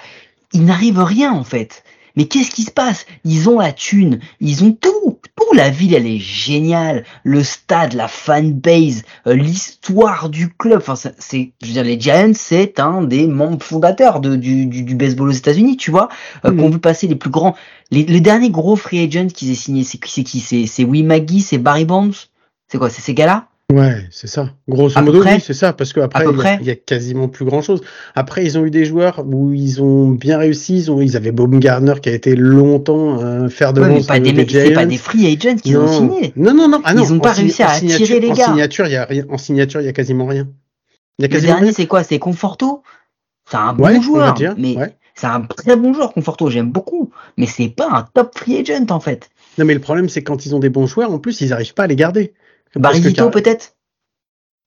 [0.54, 1.84] Il n'arrive rien en fait.
[2.18, 3.06] Mais qu'est-ce qui se passe?
[3.24, 5.54] Ils ont la thune, ils ont tout, tout.
[5.56, 7.06] La ville, elle est géniale.
[7.24, 10.80] Le stade, la fanbase, euh, l'histoire du club.
[10.86, 14.84] Enfin, c'est, je veux dire, les Giants, c'est un des membres fondateurs de, du, du,
[14.84, 16.10] du baseball aux États-Unis, tu vois,
[16.44, 16.58] euh, Mhm.
[16.58, 17.56] qu'on vu passer les plus grands.
[17.92, 20.42] Les, les derniers gros free agents qu'ils aient signés, c'est qui C'est qui?
[20.42, 22.12] C'est c'est Will Maggie, c'est Barry Bonds?
[22.68, 22.90] C'est quoi?
[22.90, 23.48] C'est ces gars-là?
[23.72, 24.50] Ouais, c'est ça.
[24.68, 26.70] Grosso À modo, oui, c'est ça, parce que après, À peu il y, a- y
[26.72, 27.82] a quasiment plus grand chose.
[28.16, 30.76] Après, ils ont eu des joueurs où ils ont bien réussi.
[30.78, 34.20] Ils ont, ils avaient Baumgartner qui a été longtemps euh, faire de Ouais, mais pas
[34.20, 36.34] des, pas des free agents qu'ils ont signés.
[36.36, 37.04] non, non, non, ah non.
[37.04, 38.46] Ils ont en pas réussi à attirer les en gars.
[38.46, 39.26] signature, il y a rien.
[39.30, 40.48] En signature, il y a quasiment rien.
[41.20, 42.04] Y a Le dernier, c'est quoi?
[42.04, 42.84] C'est Conforto?
[43.50, 44.56] C'est un bon on joueur, dire.
[44.58, 44.96] mais ouais.
[45.14, 47.12] c'est un très bon joueur, Conforto, j'aime beaucoup.
[47.38, 49.30] Mais c'est pas un top free agent en fait.
[49.58, 51.74] Non, mais le problème, c'est quand ils ont des bons joueurs, en plus, ils n'arrivent
[51.74, 52.34] pas à les garder.
[53.16, 53.76] Car- peut-être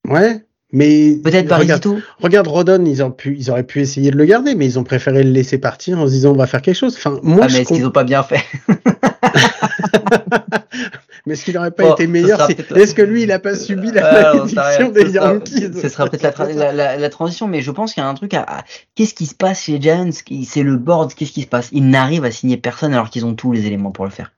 [0.07, 4.17] Ouais, mais Peut-être regarde, Barizito regarde Rodon, ils, ont pu, ils auraient pu essayer de
[4.17, 6.61] le garder, mais ils ont préféré le laisser partir en se disant on va faire
[6.61, 6.95] quelque chose.
[6.95, 8.43] Enfin, moi, Ah, mais est-ce qu'ils ont pas bien fait
[11.25, 13.39] mais est-ce qu'il n'aurait pas Bon, été ce meilleur peut-être- Est-ce que lui, il a
[13.39, 16.97] pas subi la malédiction des Ce sera- Yankees Ce sera peut-être la, tra- la, la-
[16.97, 18.41] la transition, mais je pense qu'il y a un truc à.
[18.43, 18.63] à-
[18.95, 20.09] Qu'est-ce qui se passe chez Giants?
[20.45, 21.69] C'est le board, qu'est-ce qui se passe?
[21.71, 24.31] Ils n'arrivent à signer personne alors qu'ils ont tous les éléments pour le faire.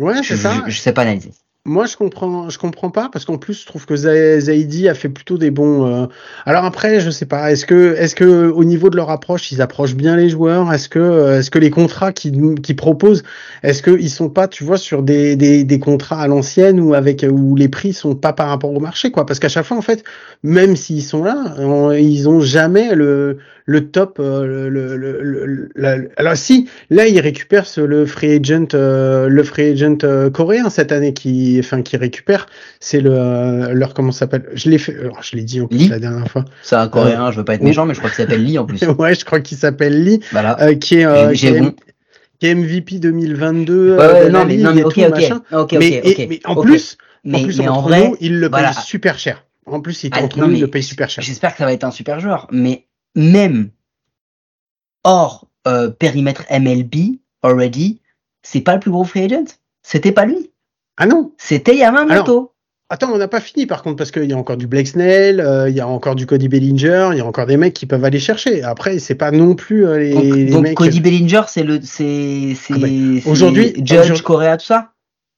[0.00, 0.52] Ouais, Je, c'est ça.
[0.66, 1.30] je, je sais pas analyser.
[1.68, 4.94] Moi, je comprends, je comprends pas parce qu'en plus, je trouve que Za- Zaidi a
[4.94, 5.84] fait plutôt des bons.
[5.86, 6.06] euh,
[6.44, 7.50] Alors après, je sais pas.
[7.50, 10.72] Est-ce que, est-ce que au niveau de leur approche, ils approchent bien les joueurs?
[10.72, 13.24] Est-ce que, euh, est-ce que les contrats qu'ils qu'ils proposent,
[13.64, 16.94] est-ce que ils sont pas, tu vois, sur des, des, des contrats à l'ancienne ou
[16.94, 19.26] avec où les prix sont pas par rapport au marché, quoi?
[19.26, 20.04] Parce qu'à chaque fois, en fait,
[20.44, 21.56] même s'ils sont là,
[21.98, 24.18] ils ont jamais le le top.
[24.20, 29.72] euh, le, le, le- alors si, là, ils récupèrent le free agent, euh, le free
[29.72, 32.46] agent euh, coréen cette année qui, enfin, qui récupère,
[32.80, 34.48] c'est le euh, leur comment ça s'appelle?
[34.54, 35.88] Je l'ai fait, alors, je l'ai dit en plus Lee?
[35.88, 36.44] la dernière fois.
[36.62, 38.64] C'est un coréen, je veux pas être méchant, mais je crois qu'il s'appelle Lee en
[38.66, 38.82] plus.
[38.98, 40.60] ouais, je crois qu'il s'appelle Lee, Voilà.
[40.62, 41.74] euh, qui est, euh, qui, est bon.
[42.38, 44.64] qui est MVP 2022 Ouais, euh, ouais, de la non, mais,
[46.44, 48.72] en plus, mais, en plus, mais en vrai, nous, il le voilà.
[48.72, 49.44] paye super cher.
[49.66, 51.24] En plus, il Ah, entre non, nous, il mais le paye super cher.
[51.24, 53.70] J'espère que ça va être un super joueur, mais même
[55.04, 58.00] hors euh, périmètre MLB already,
[58.42, 59.56] c'est pas le plus gros free agent.
[59.82, 60.50] C'était pas lui.
[60.98, 62.52] Ah non, C'était Yamamoto.
[62.88, 65.40] Attends, on n'a pas fini par contre parce qu'il y a encore du Blake Snell,
[65.40, 67.84] euh, il y a encore du Cody Bellinger, il y a encore des mecs qui
[67.84, 68.62] peuvent aller chercher.
[68.62, 70.76] Après, c'est pas non plus euh, les, donc, les donc mecs.
[70.76, 74.92] Cody Bellinger, c'est le, c'est, c'est, Ah ben, aujourd'hui- Judge Correa, tout ça?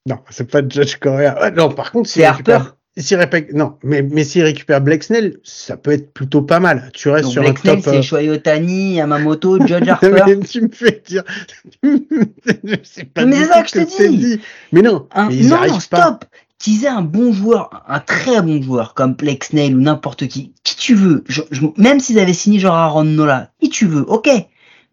[0.04, 1.50] Non, c'est pas Judge Correa.
[1.56, 2.58] Non, par contre, C'est Harper.
[2.98, 3.18] S'il
[3.54, 6.90] non, mais mais s'il récupère Blake Snell, ça peut être plutôt pas mal.
[6.94, 7.80] Tu restes Donc sur Blake un top.
[7.84, 10.22] c'est euh, Shohei Ohtani, Yamamoto, Judge Harper.
[10.26, 11.22] mais tu me fais dire.
[11.82, 14.40] je sais pas Mais ça que je te dis.
[14.72, 16.24] Mais non, Un- mais ils non, non, stop.
[16.58, 20.52] Qu'ils aient un bon joueur, un très bon joueur comme Blake Snell ou n'importe qui,
[20.64, 24.04] qui tu veux, je- je- même s'ils avaient signé genre Aaron Nola, qui tu veux,
[24.10, 24.28] ok.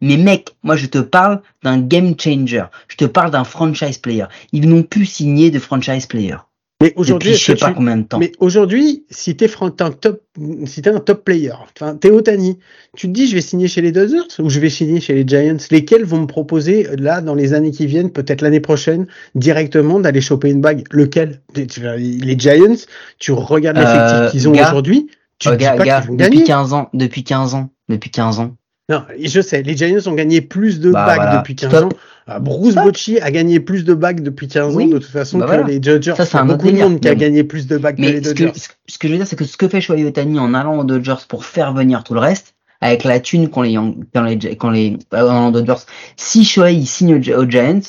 [0.02, 4.26] Mais mec, moi je te parle d'un game changer, je te parle d'un franchise player.
[4.52, 6.36] Ils n'ont plus signé de franchise player
[6.84, 8.20] Mais aujourd'hui, je sais pas tu- combien de temps.
[8.20, 10.22] Mais aujourd'hui, si t'es fran- un top,
[10.66, 12.60] si t'es un top player, enfin t'es Otani,
[12.98, 15.26] tu te dis je vais signer chez les Dodgers ou je vais signer chez les
[15.26, 20.02] Giants, lesquels vont me proposer là dans les années qui viennent, peut-être l'année prochaine, directement
[20.02, 20.84] d'aller choper une bague?
[20.92, 21.42] Lequel?
[21.56, 22.76] Les Giants,
[23.20, 25.08] tu regardes l'effectif Euh, qu'ils ont gars, aujourd'hui,
[25.40, 26.44] tu Oh, te dis gars, pas gars, vont depuis gagner.
[26.44, 28.56] 15 ans, depuis 15 ans, depuis 15 ans.
[28.90, 31.38] Non, je sais, les Giants ont gagné plus de Bah, voilà.
[31.38, 31.84] depuis 15 Stop.
[31.94, 31.98] ans.
[32.28, 32.76] Ah, Bruce.
[32.76, 35.68] Bochy a gagné plus de bagues depuis 15 ans de toute façon Bah, que voilà.
[35.68, 36.14] les Dodgers.
[36.18, 38.12] Ça, c'est un beaucoup de monde qui a Mais gagné plus de bagues que Mais
[38.12, 38.52] les Dodgers.
[38.52, 40.80] que, ce que je veux dire, c'est que ce que fait Shohei Ohtani en allant
[40.80, 43.76] aux Dodgers pour faire venir tout le reste, avec la thune qu'on les,
[44.14, 45.84] quand les, quand les, euh, Dodgers,
[46.18, 47.80] si Shohei il signe aux, Giants,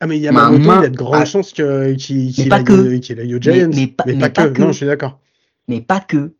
[0.00, 1.24] Ah mais il y a Ma Yamamoto, main- il y a de grandes Ah.
[1.24, 3.70] chances qu'il qu'il pas aille, aux Giants.
[3.74, 4.52] mais pas- mais pas, pas que.
[4.54, 4.60] que.
[4.62, 5.18] Non, je suis d'accord.
[5.68, 6.32] mais pas que.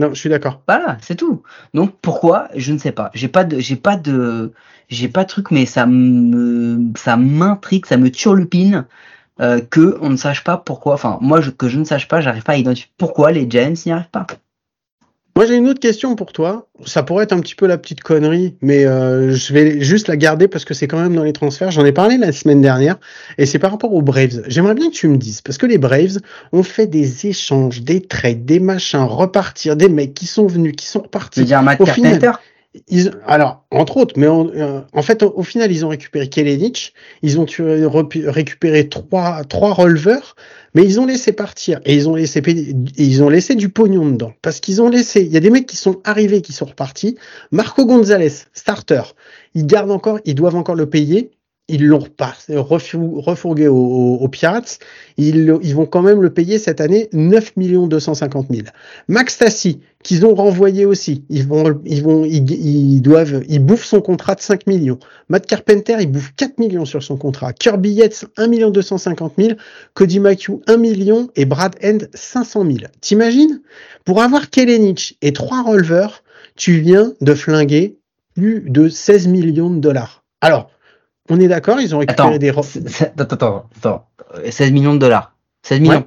[0.00, 0.62] Non, je suis d'accord.
[0.66, 1.42] Voilà, c'est tout.
[1.74, 3.10] Donc pourquoi Je ne sais pas.
[3.12, 4.54] J'ai pas de, j'ai pas de,
[4.88, 8.86] j'ai pas truc, mais ça me, ça m'intrigue, ça me turlupine
[9.40, 10.94] euh, que on ne sache pas pourquoi.
[10.94, 13.92] Enfin, moi, que je ne sache pas, j'arrive pas à identifier pourquoi les Giants n'y
[13.92, 14.26] arrivent pas.
[15.36, 16.68] Moi, j'ai une autre question pour toi.
[16.86, 20.16] Ça pourrait être un petit peu la petite connerie, mais euh, je vais juste la
[20.16, 21.70] garder parce que c'est quand même dans les transferts.
[21.70, 22.96] J'en ai parlé la semaine dernière
[23.38, 24.42] et c'est par rapport aux Braves.
[24.48, 26.18] J'aimerais bien que tu me dises parce que les Braves
[26.52, 30.86] ont fait des échanges, des trades, des machins, repartir, des mecs qui sont venus, qui
[30.86, 31.44] sont Tu veux repartis.
[31.44, 32.38] dire Matt Au final, Carpenter
[33.26, 36.94] Alors, entre autres, mais en, euh, en fait, au, au final, ils ont récupéré Kelenic,
[37.22, 40.36] ils ont repu- récupéré trois, trois releveurs,
[40.74, 42.40] mais ils ont laissé partir et ils ont laissé,
[42.96, 44.32] ils ont laissé du pognon dedans.
[44.40, 47.16] Parce qu'ils ont laissé, il y a des mecs qui sont arrivés, qui sont repartis.
[47.50, 49.02] Marco Gonzalez, starter,
[49.54, 51.32] ils gardent encore, ils doivent encore le payer.
[51.70, 54.78] Ils l'ont refourgué aux, Pirates.
[55.16, 58.66] Ils, vont quand même le payer cette année 9 250 000.
[59.08, 61.24] Max Tassi, qu'ils ont renvoyé aussi.
[61.28, 64.98] Ils vont, ils vont, ils, doivent, ils bouffent son contrat de 5 millions.
[65.28, 67.52] Matt Carpenter, il bouffe 4 millions sur son contrat.
[67.52, 69.50] Kirby Yates, 1 250 000.
[69.94, 71.28] Cody McHugh, 1 million.
[71.36, 72.78] Et Brad End, 500 000.
[73.00, 73.60] T'imagines?
[74.04, 76.22] Pour avoir Kellenich et trois releveurs,
[76.56, 77.98] tu viens de flinguer
[78.34, 80.24] plus de 16 millions de dollars.
[80.40, 80.70] Alors,
[81.30, 82.50] on est d'accord, ils ont récupéré des...
[82.50, 82.64] Attends,
[83.18, 84.08] attends, attends,
[84.48, 85.34] 16 millions de dollars.
[85.62, 86.06] 16 millions.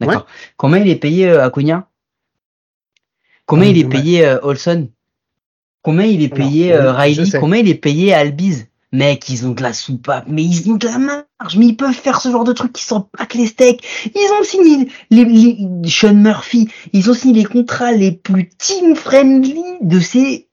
[0.00, 0.26] D'accord.
[0.56, 1.88] Combien il est payé à euh, Cunha
[3.46, 4.90] Combien il est payé euh, Olson?
[5.82, 8.66] Combien il est payé euh, Riley Combien il est payé Albiz?
[8.92, 11.92] Mec, ils ont de la soupape, mais ils ont de la marge, mais ils peuvent
[11.92, 13.84] faire ce genre de trucs qui sont pas que les steaks.
[14.14, 19.62] Ils ont signé les, Sean Murphy, ils ont signé les contrats les plus team friendly
[19.80, 20.48] de ces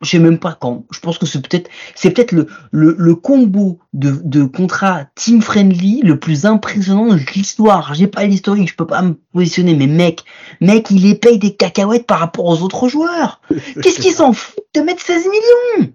[0.00, 0.84] je sais même pas quand.
[0.90, 5.42] Je pense que c'est peut-être c'est peut-être le, le, le, combo de, de contrats team
[5.42, 7.92] friendly le plus impressionnant de l'histoire.
[7.94, 10.24] J'ai pas l'historique, je peux pas me positionner, mais mec,
[10.60, 13.40] mec, il les paye des cacahuètes par rapport aux autres joueurs.
[13.82, 15.92] Qu'est-ce qu'ils s'en foutent de mettre 16 millions?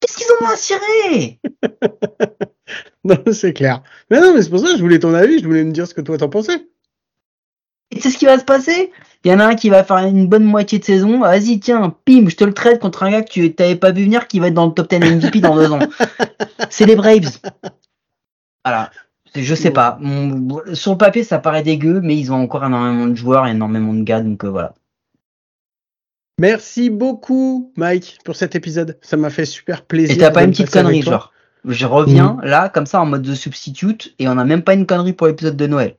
[0.00, 1.40] Qu'est-ce qu'ils en ont à cirer?
[3.04, 3.82] Non, c'est clair.
[4.10, 5.86] Mais non, mais c'est pour ça que je voulais ton avis, je voulais me dire
[5.86, 6.68] ce que toi t'en pensais.
[7.90, 8.92] Et c'est ce qui va se passer?
[9.24, 11.20] Il y en a un qui va faire une bonne moitié de saison.
[11.20, 14.04] Vas-y, tiens, pim, je te le traite contre un gars que tu t'avais pas vu
[14.04, 15.80] venir qui va être dans le top 10 MVP dans deux ans.
[16.70, 17.38] C'est les Braves.
[18.64, 18.90] Voilà.
[19.34, 19.98] Je sais pas.
[20.72, 23.92] Sur le papier, ça paraît dégueu, mais ils ont encore énormément de joueurs et énormément
[23.92, 24.74] de gars, donc euh, voilà.
[26.38, 28.98] Merci beaucoup, Mike, pour cet épisode.
[29.02, 30.14] Ça m'a fait super plaisir.
[30.14, 31.32] Et t'as pas une petite connerie, genre
[31.64, 32.44] Je reviens mm.
[32.44, 35.26] là, comme ça, en mode de substitute, et on n'a même pas une connerie pour
[35.26, 35.96] l'épisode de Noël.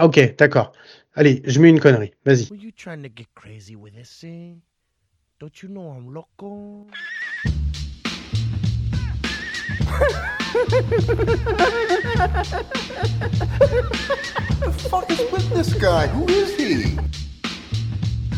[0.00, 0.72] Ok, d'accord.
[1.14, 2.12] Allez, je mets une connerie.
[2.24, 2.48] Vas-y.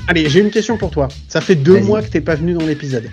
[0.09, 1.07] Allez, j'ai une question pour toi.
[1.29, 3.09] Ça fait deux mois que t'es pas venu dans l'épisode.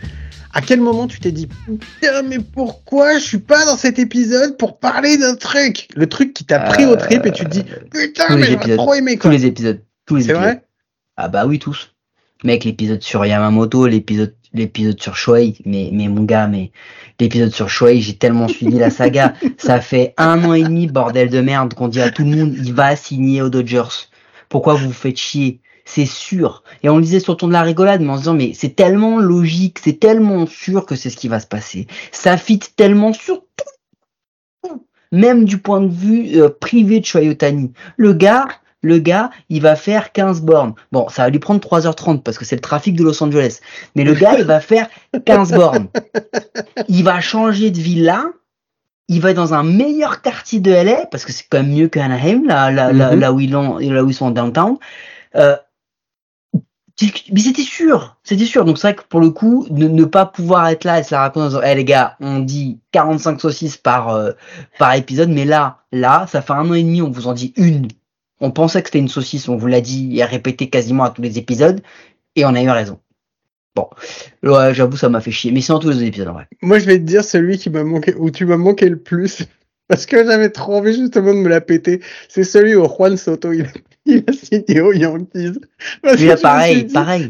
[0.53, 4.57] À quel moment tu t'es dit putain mais pourquoi je suis pas dans cet épisode
[4.57, 5.87] pour parler d'un truc?
[5.95, 8.93] Le truc qui t'a pris au trip et tu te dis putain mais j'ai trop
[8.93, 9.29] aimé quoi.
[9.29, 10.63] Tous les épisodes, tous les C'est vrai?
[11.17, 11.93] Ah bah oui tous.
[12.43, 16.71] Mec, l'épisode sur Yamamoto, l'épisode l'épisode sur Shuei, mais mais mon gars, mais
[17.19, 19.33] l'épisode sur Shuei, j'ai tellement suivi la saga.
[19.57, 22.55] Ça fait un an et demi bordel de merde qu'on dit à tout le monde
[22.57, 24.09] il va signer aux Dodgers.
[24.49, 25.61] Pourquoi vous vous faites chier?
[25.93, 26.63] C'est sûr.
[26.83, 28.53] Et on le disait sur le ton de la rigolade, mais en se disant, mais
[28.53, 31.87] c'est tellement logique, c'est tellement sûr que c'est ce qui va se passer.
[32.13, 34.87] Ça fit tellement sur tout.
[35.11, 37.73] Même du point de vue euh, privé de Choyotani.
[37.97, 38.47] Le gars,
[38.81, 40.75] le gars, il va faire 15 bornes.
[40.93, 43.59] Bon, ça va lui prendre 3h30 parce que c'est le trafic de Los Angeles.
[43.95, 44.87] Mais le gars, il va faire
[45.25, 45.87] 15 bornes.
[46.87, 48.23] Il va changer de villa.
[49.09, 52.43] Il va dans un meilleur quartier de LA parce que c'est quand même mieux qu'Anaheim,
[52.47, 53.33] là, là, là, mm-hmm.
[53.33, 54.77] où ils, là où ils sont en downtown.
[55.35, 55.57] Euh,
[57.31, 58.65] mais c'était sûr, c'était sûr.
[58.65, 61.21] Donc c'est vrai que pour le coup, ne, pas pouvoir être là et se la
[61.21, 64.31] raconter en disant, hey, les gars, on dit 45 saucisses par euh,
[64.77, 67.53] par épisode, mais là, là, ça fait un an et demi, on vous en dit
[67.57, 67.87] une.
[68.39, 71.21] On pensait que c'était une saucisse, on vous l'a dit et répété quasiment à tous
[71.21, 71.81] les épisodes,
[72.35, 72.99] et on a eu raison.
[73.75, 73.87] Bon,
[74.43, 76.47] j'avoue, ça m'a fait chier, mais c'est dans tous les épisodes en vrai.
[76.61, 79.43] Moi, je vais te dire celui qui m'a manqué, où tu m'as manqué le plus,
[79.87, 82.01] parce que j'avais trop envie justement de me la péter.
[82.27, 83.67] C'est celui où Juan Soto, il,
[84.05, 85.59] il a signé aux Yankees.
[86.01, 87.29] Parce pareil, pareil.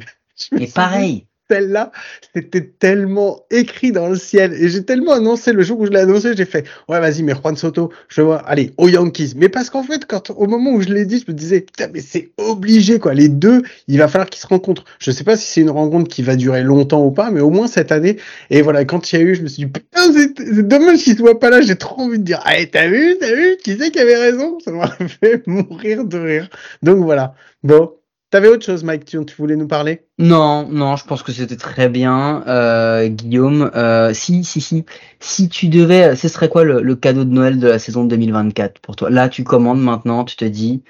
[0.51, 1.91] Mais pareil celle-là,
[2.33, 4.53] c'était tellement écrit dans le ciel.
[4.53, 7.33] Et j'ai tellement annoncé le jour où je l'ai annoncé, j'ai fait, ouais, vas-y, mais
[7.33, 9.33] Juan Soto, je vois, allez, aux Yankees.
[9.35, 11.99] Mais parce qu'en fait, au moment où je l'ai dit, je me disais, putain, mais
[11.99, 13.13] c'est obligé, quoi.
[13.13, 14.85] Les deux, il va falloir qu'ils se rencontrent.
[14.99, 17.49] Je sais pas si c'est une rencontre qui va durer longtemps ou pas, mais au
[17.49, 18.17] moins cette année.
[18.49, 21.17] Et voilà, quand il y a eu, je me suis dit, putain, c'est dommage qu'il
[21.17, 21.61] soit pas là.
[21.61, 24.57] J'ai trop envie de dire, allez, t'as vu, t'as vu, qui c'est qui avait raison?
[24.63, 24.87] Ça m'a
[25.21, 26.49] fait mourir de rire.
[26.81, 27.35] Donc voilà.
[27.63, 27.91] Bon.
[28.31, 30.05] T'avais autre chose, Mike, tu, tu, voulais nous parler?
[30.17, 33.69] Non, non, je pense que c'était très bien, euh, Guillaume.
[33.75, 34.85] Euh, si, si, si,
[35.19, 38.95] si tu devais, ce serait quoi le, cadeau de Noël de la saison 2024 pour
[38.95, 39.09] toi?
[39.09, 40.81] Là, tu commandes maintenant, tu te dis,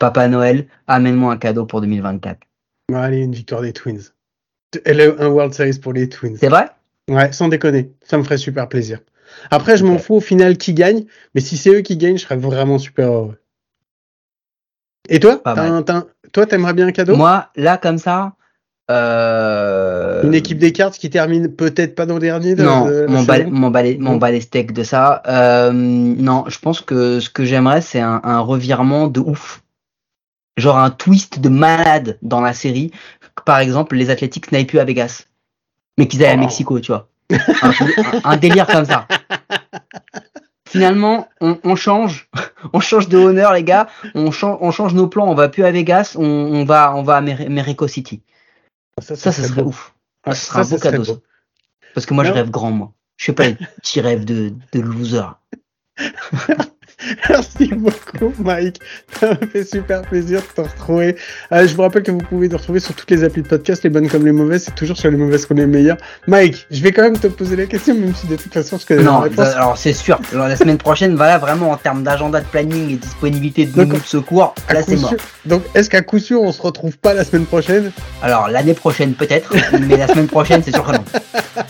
[0.00, 2.40] Papa Noël, amène-moi un cadeau pour 2024.
[2.92, 4.10] allez, une victoire des Twins.
[4.84, 6.38] Un World Series pour les Twins.
[6.40, 6.70] C'est vrai?
[7.08, 8.98] Ouais, sans déconner, ça me ferait super plaisir.
[9.52, 11.04] Après, je m'en fous au final qui gagne,
[11.36, 13.36] mais si c'est eux qui gagnent, je serais vraiment super heureux.
[15.08, 15.40] Et toi?
[16.32, 17.16] Toi, t'aimerais bien un cadeau?
[17.16, 18.34] Moi, là, comme ça.
[18.90, 20.22] Euh...
[20.22, 23.70] Une équipe des cartes qui termine peut-être pas dans le dernier Non, mon, bal, mon,
[23.70, 25.22] mon balestek de ça.
[25.28, 29.62] Euh, non, je pense que ce que j'aimerais, c'est un, un, revirement de ouf.
[30.56, 32.90] Genre un twist de malade dans la série.
[33.46, 35.26] Par exemple, les Athletics n'aillent plus à Vegas.
[35.96, 36.40] Mais qu'ils aillent à oh.
[36.40, 37.08] Mexico, tu vois.
[37.62, 37.72] Un,
[38.24, 39.06] un, délire comme ça.
[40.70, 42.30] finalement, on, change,
[42.72, 43.88] on change de honneur, les gars.
[44.14, 45.28] On change, on change nos plans.
[45.28, 48.22] On va plus à Vegas, on, va, on va à Mexico City.
[49.00, 49.94] Ça, ça, serait ouf.
[50.26, 51.22] ça, serait un beau cadeau.
[51.94, 52.92] Parce que moi, je rêve grand, moi.
[53.16, 55.26] Je fais pas les petits rêves de, de loser.
[57.28, 58.80] Merci beaucoup, Mike.
[59.18, 61.16] Ça m'a fait super plaisir de te retrouver.
[61.52, 63.82] Euh, je vous rappelle que vous pouvez te retrouver sur toutes les applis de podcast,
[63.84, 64.64] les bonnes comme les mauvaises.
[64.64, 65.96] C'est toujours sur les mauvaises qu'on est meilleur.
[66.26, 68.86] Mike, je vais quand même te poser la question, même si de toute façon je
[68.86, 70.20] connais non, la alors c'est sûr.
[70.32, 74.54] la semaine prochaine, voilà, vraiment en termes d'agenda de planning et disponibilité de de secours,
[74.72, 75.14] là c'est mort.
[75.46, 77.92] Donc, est-ce qu'à coup sûr, on se retrouve pas la semaine prochaine?
[78.22, 79.54] Alors, l'année prochaine peut-être,
[79.86, 81.04] mais la semaine prochaine, c'est sûr que non.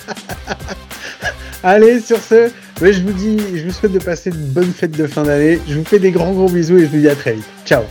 [1.63, 2.51] Allez, sur ce,
[2.81, 5.59] je vous dis, je vous souhaite de passer de bonnes fêtes de fin d'année.
[5.69, 7.45] Je vous fais des grands gros bisous et je vous dis à très vite.
[7.65, 7.83] Ciao.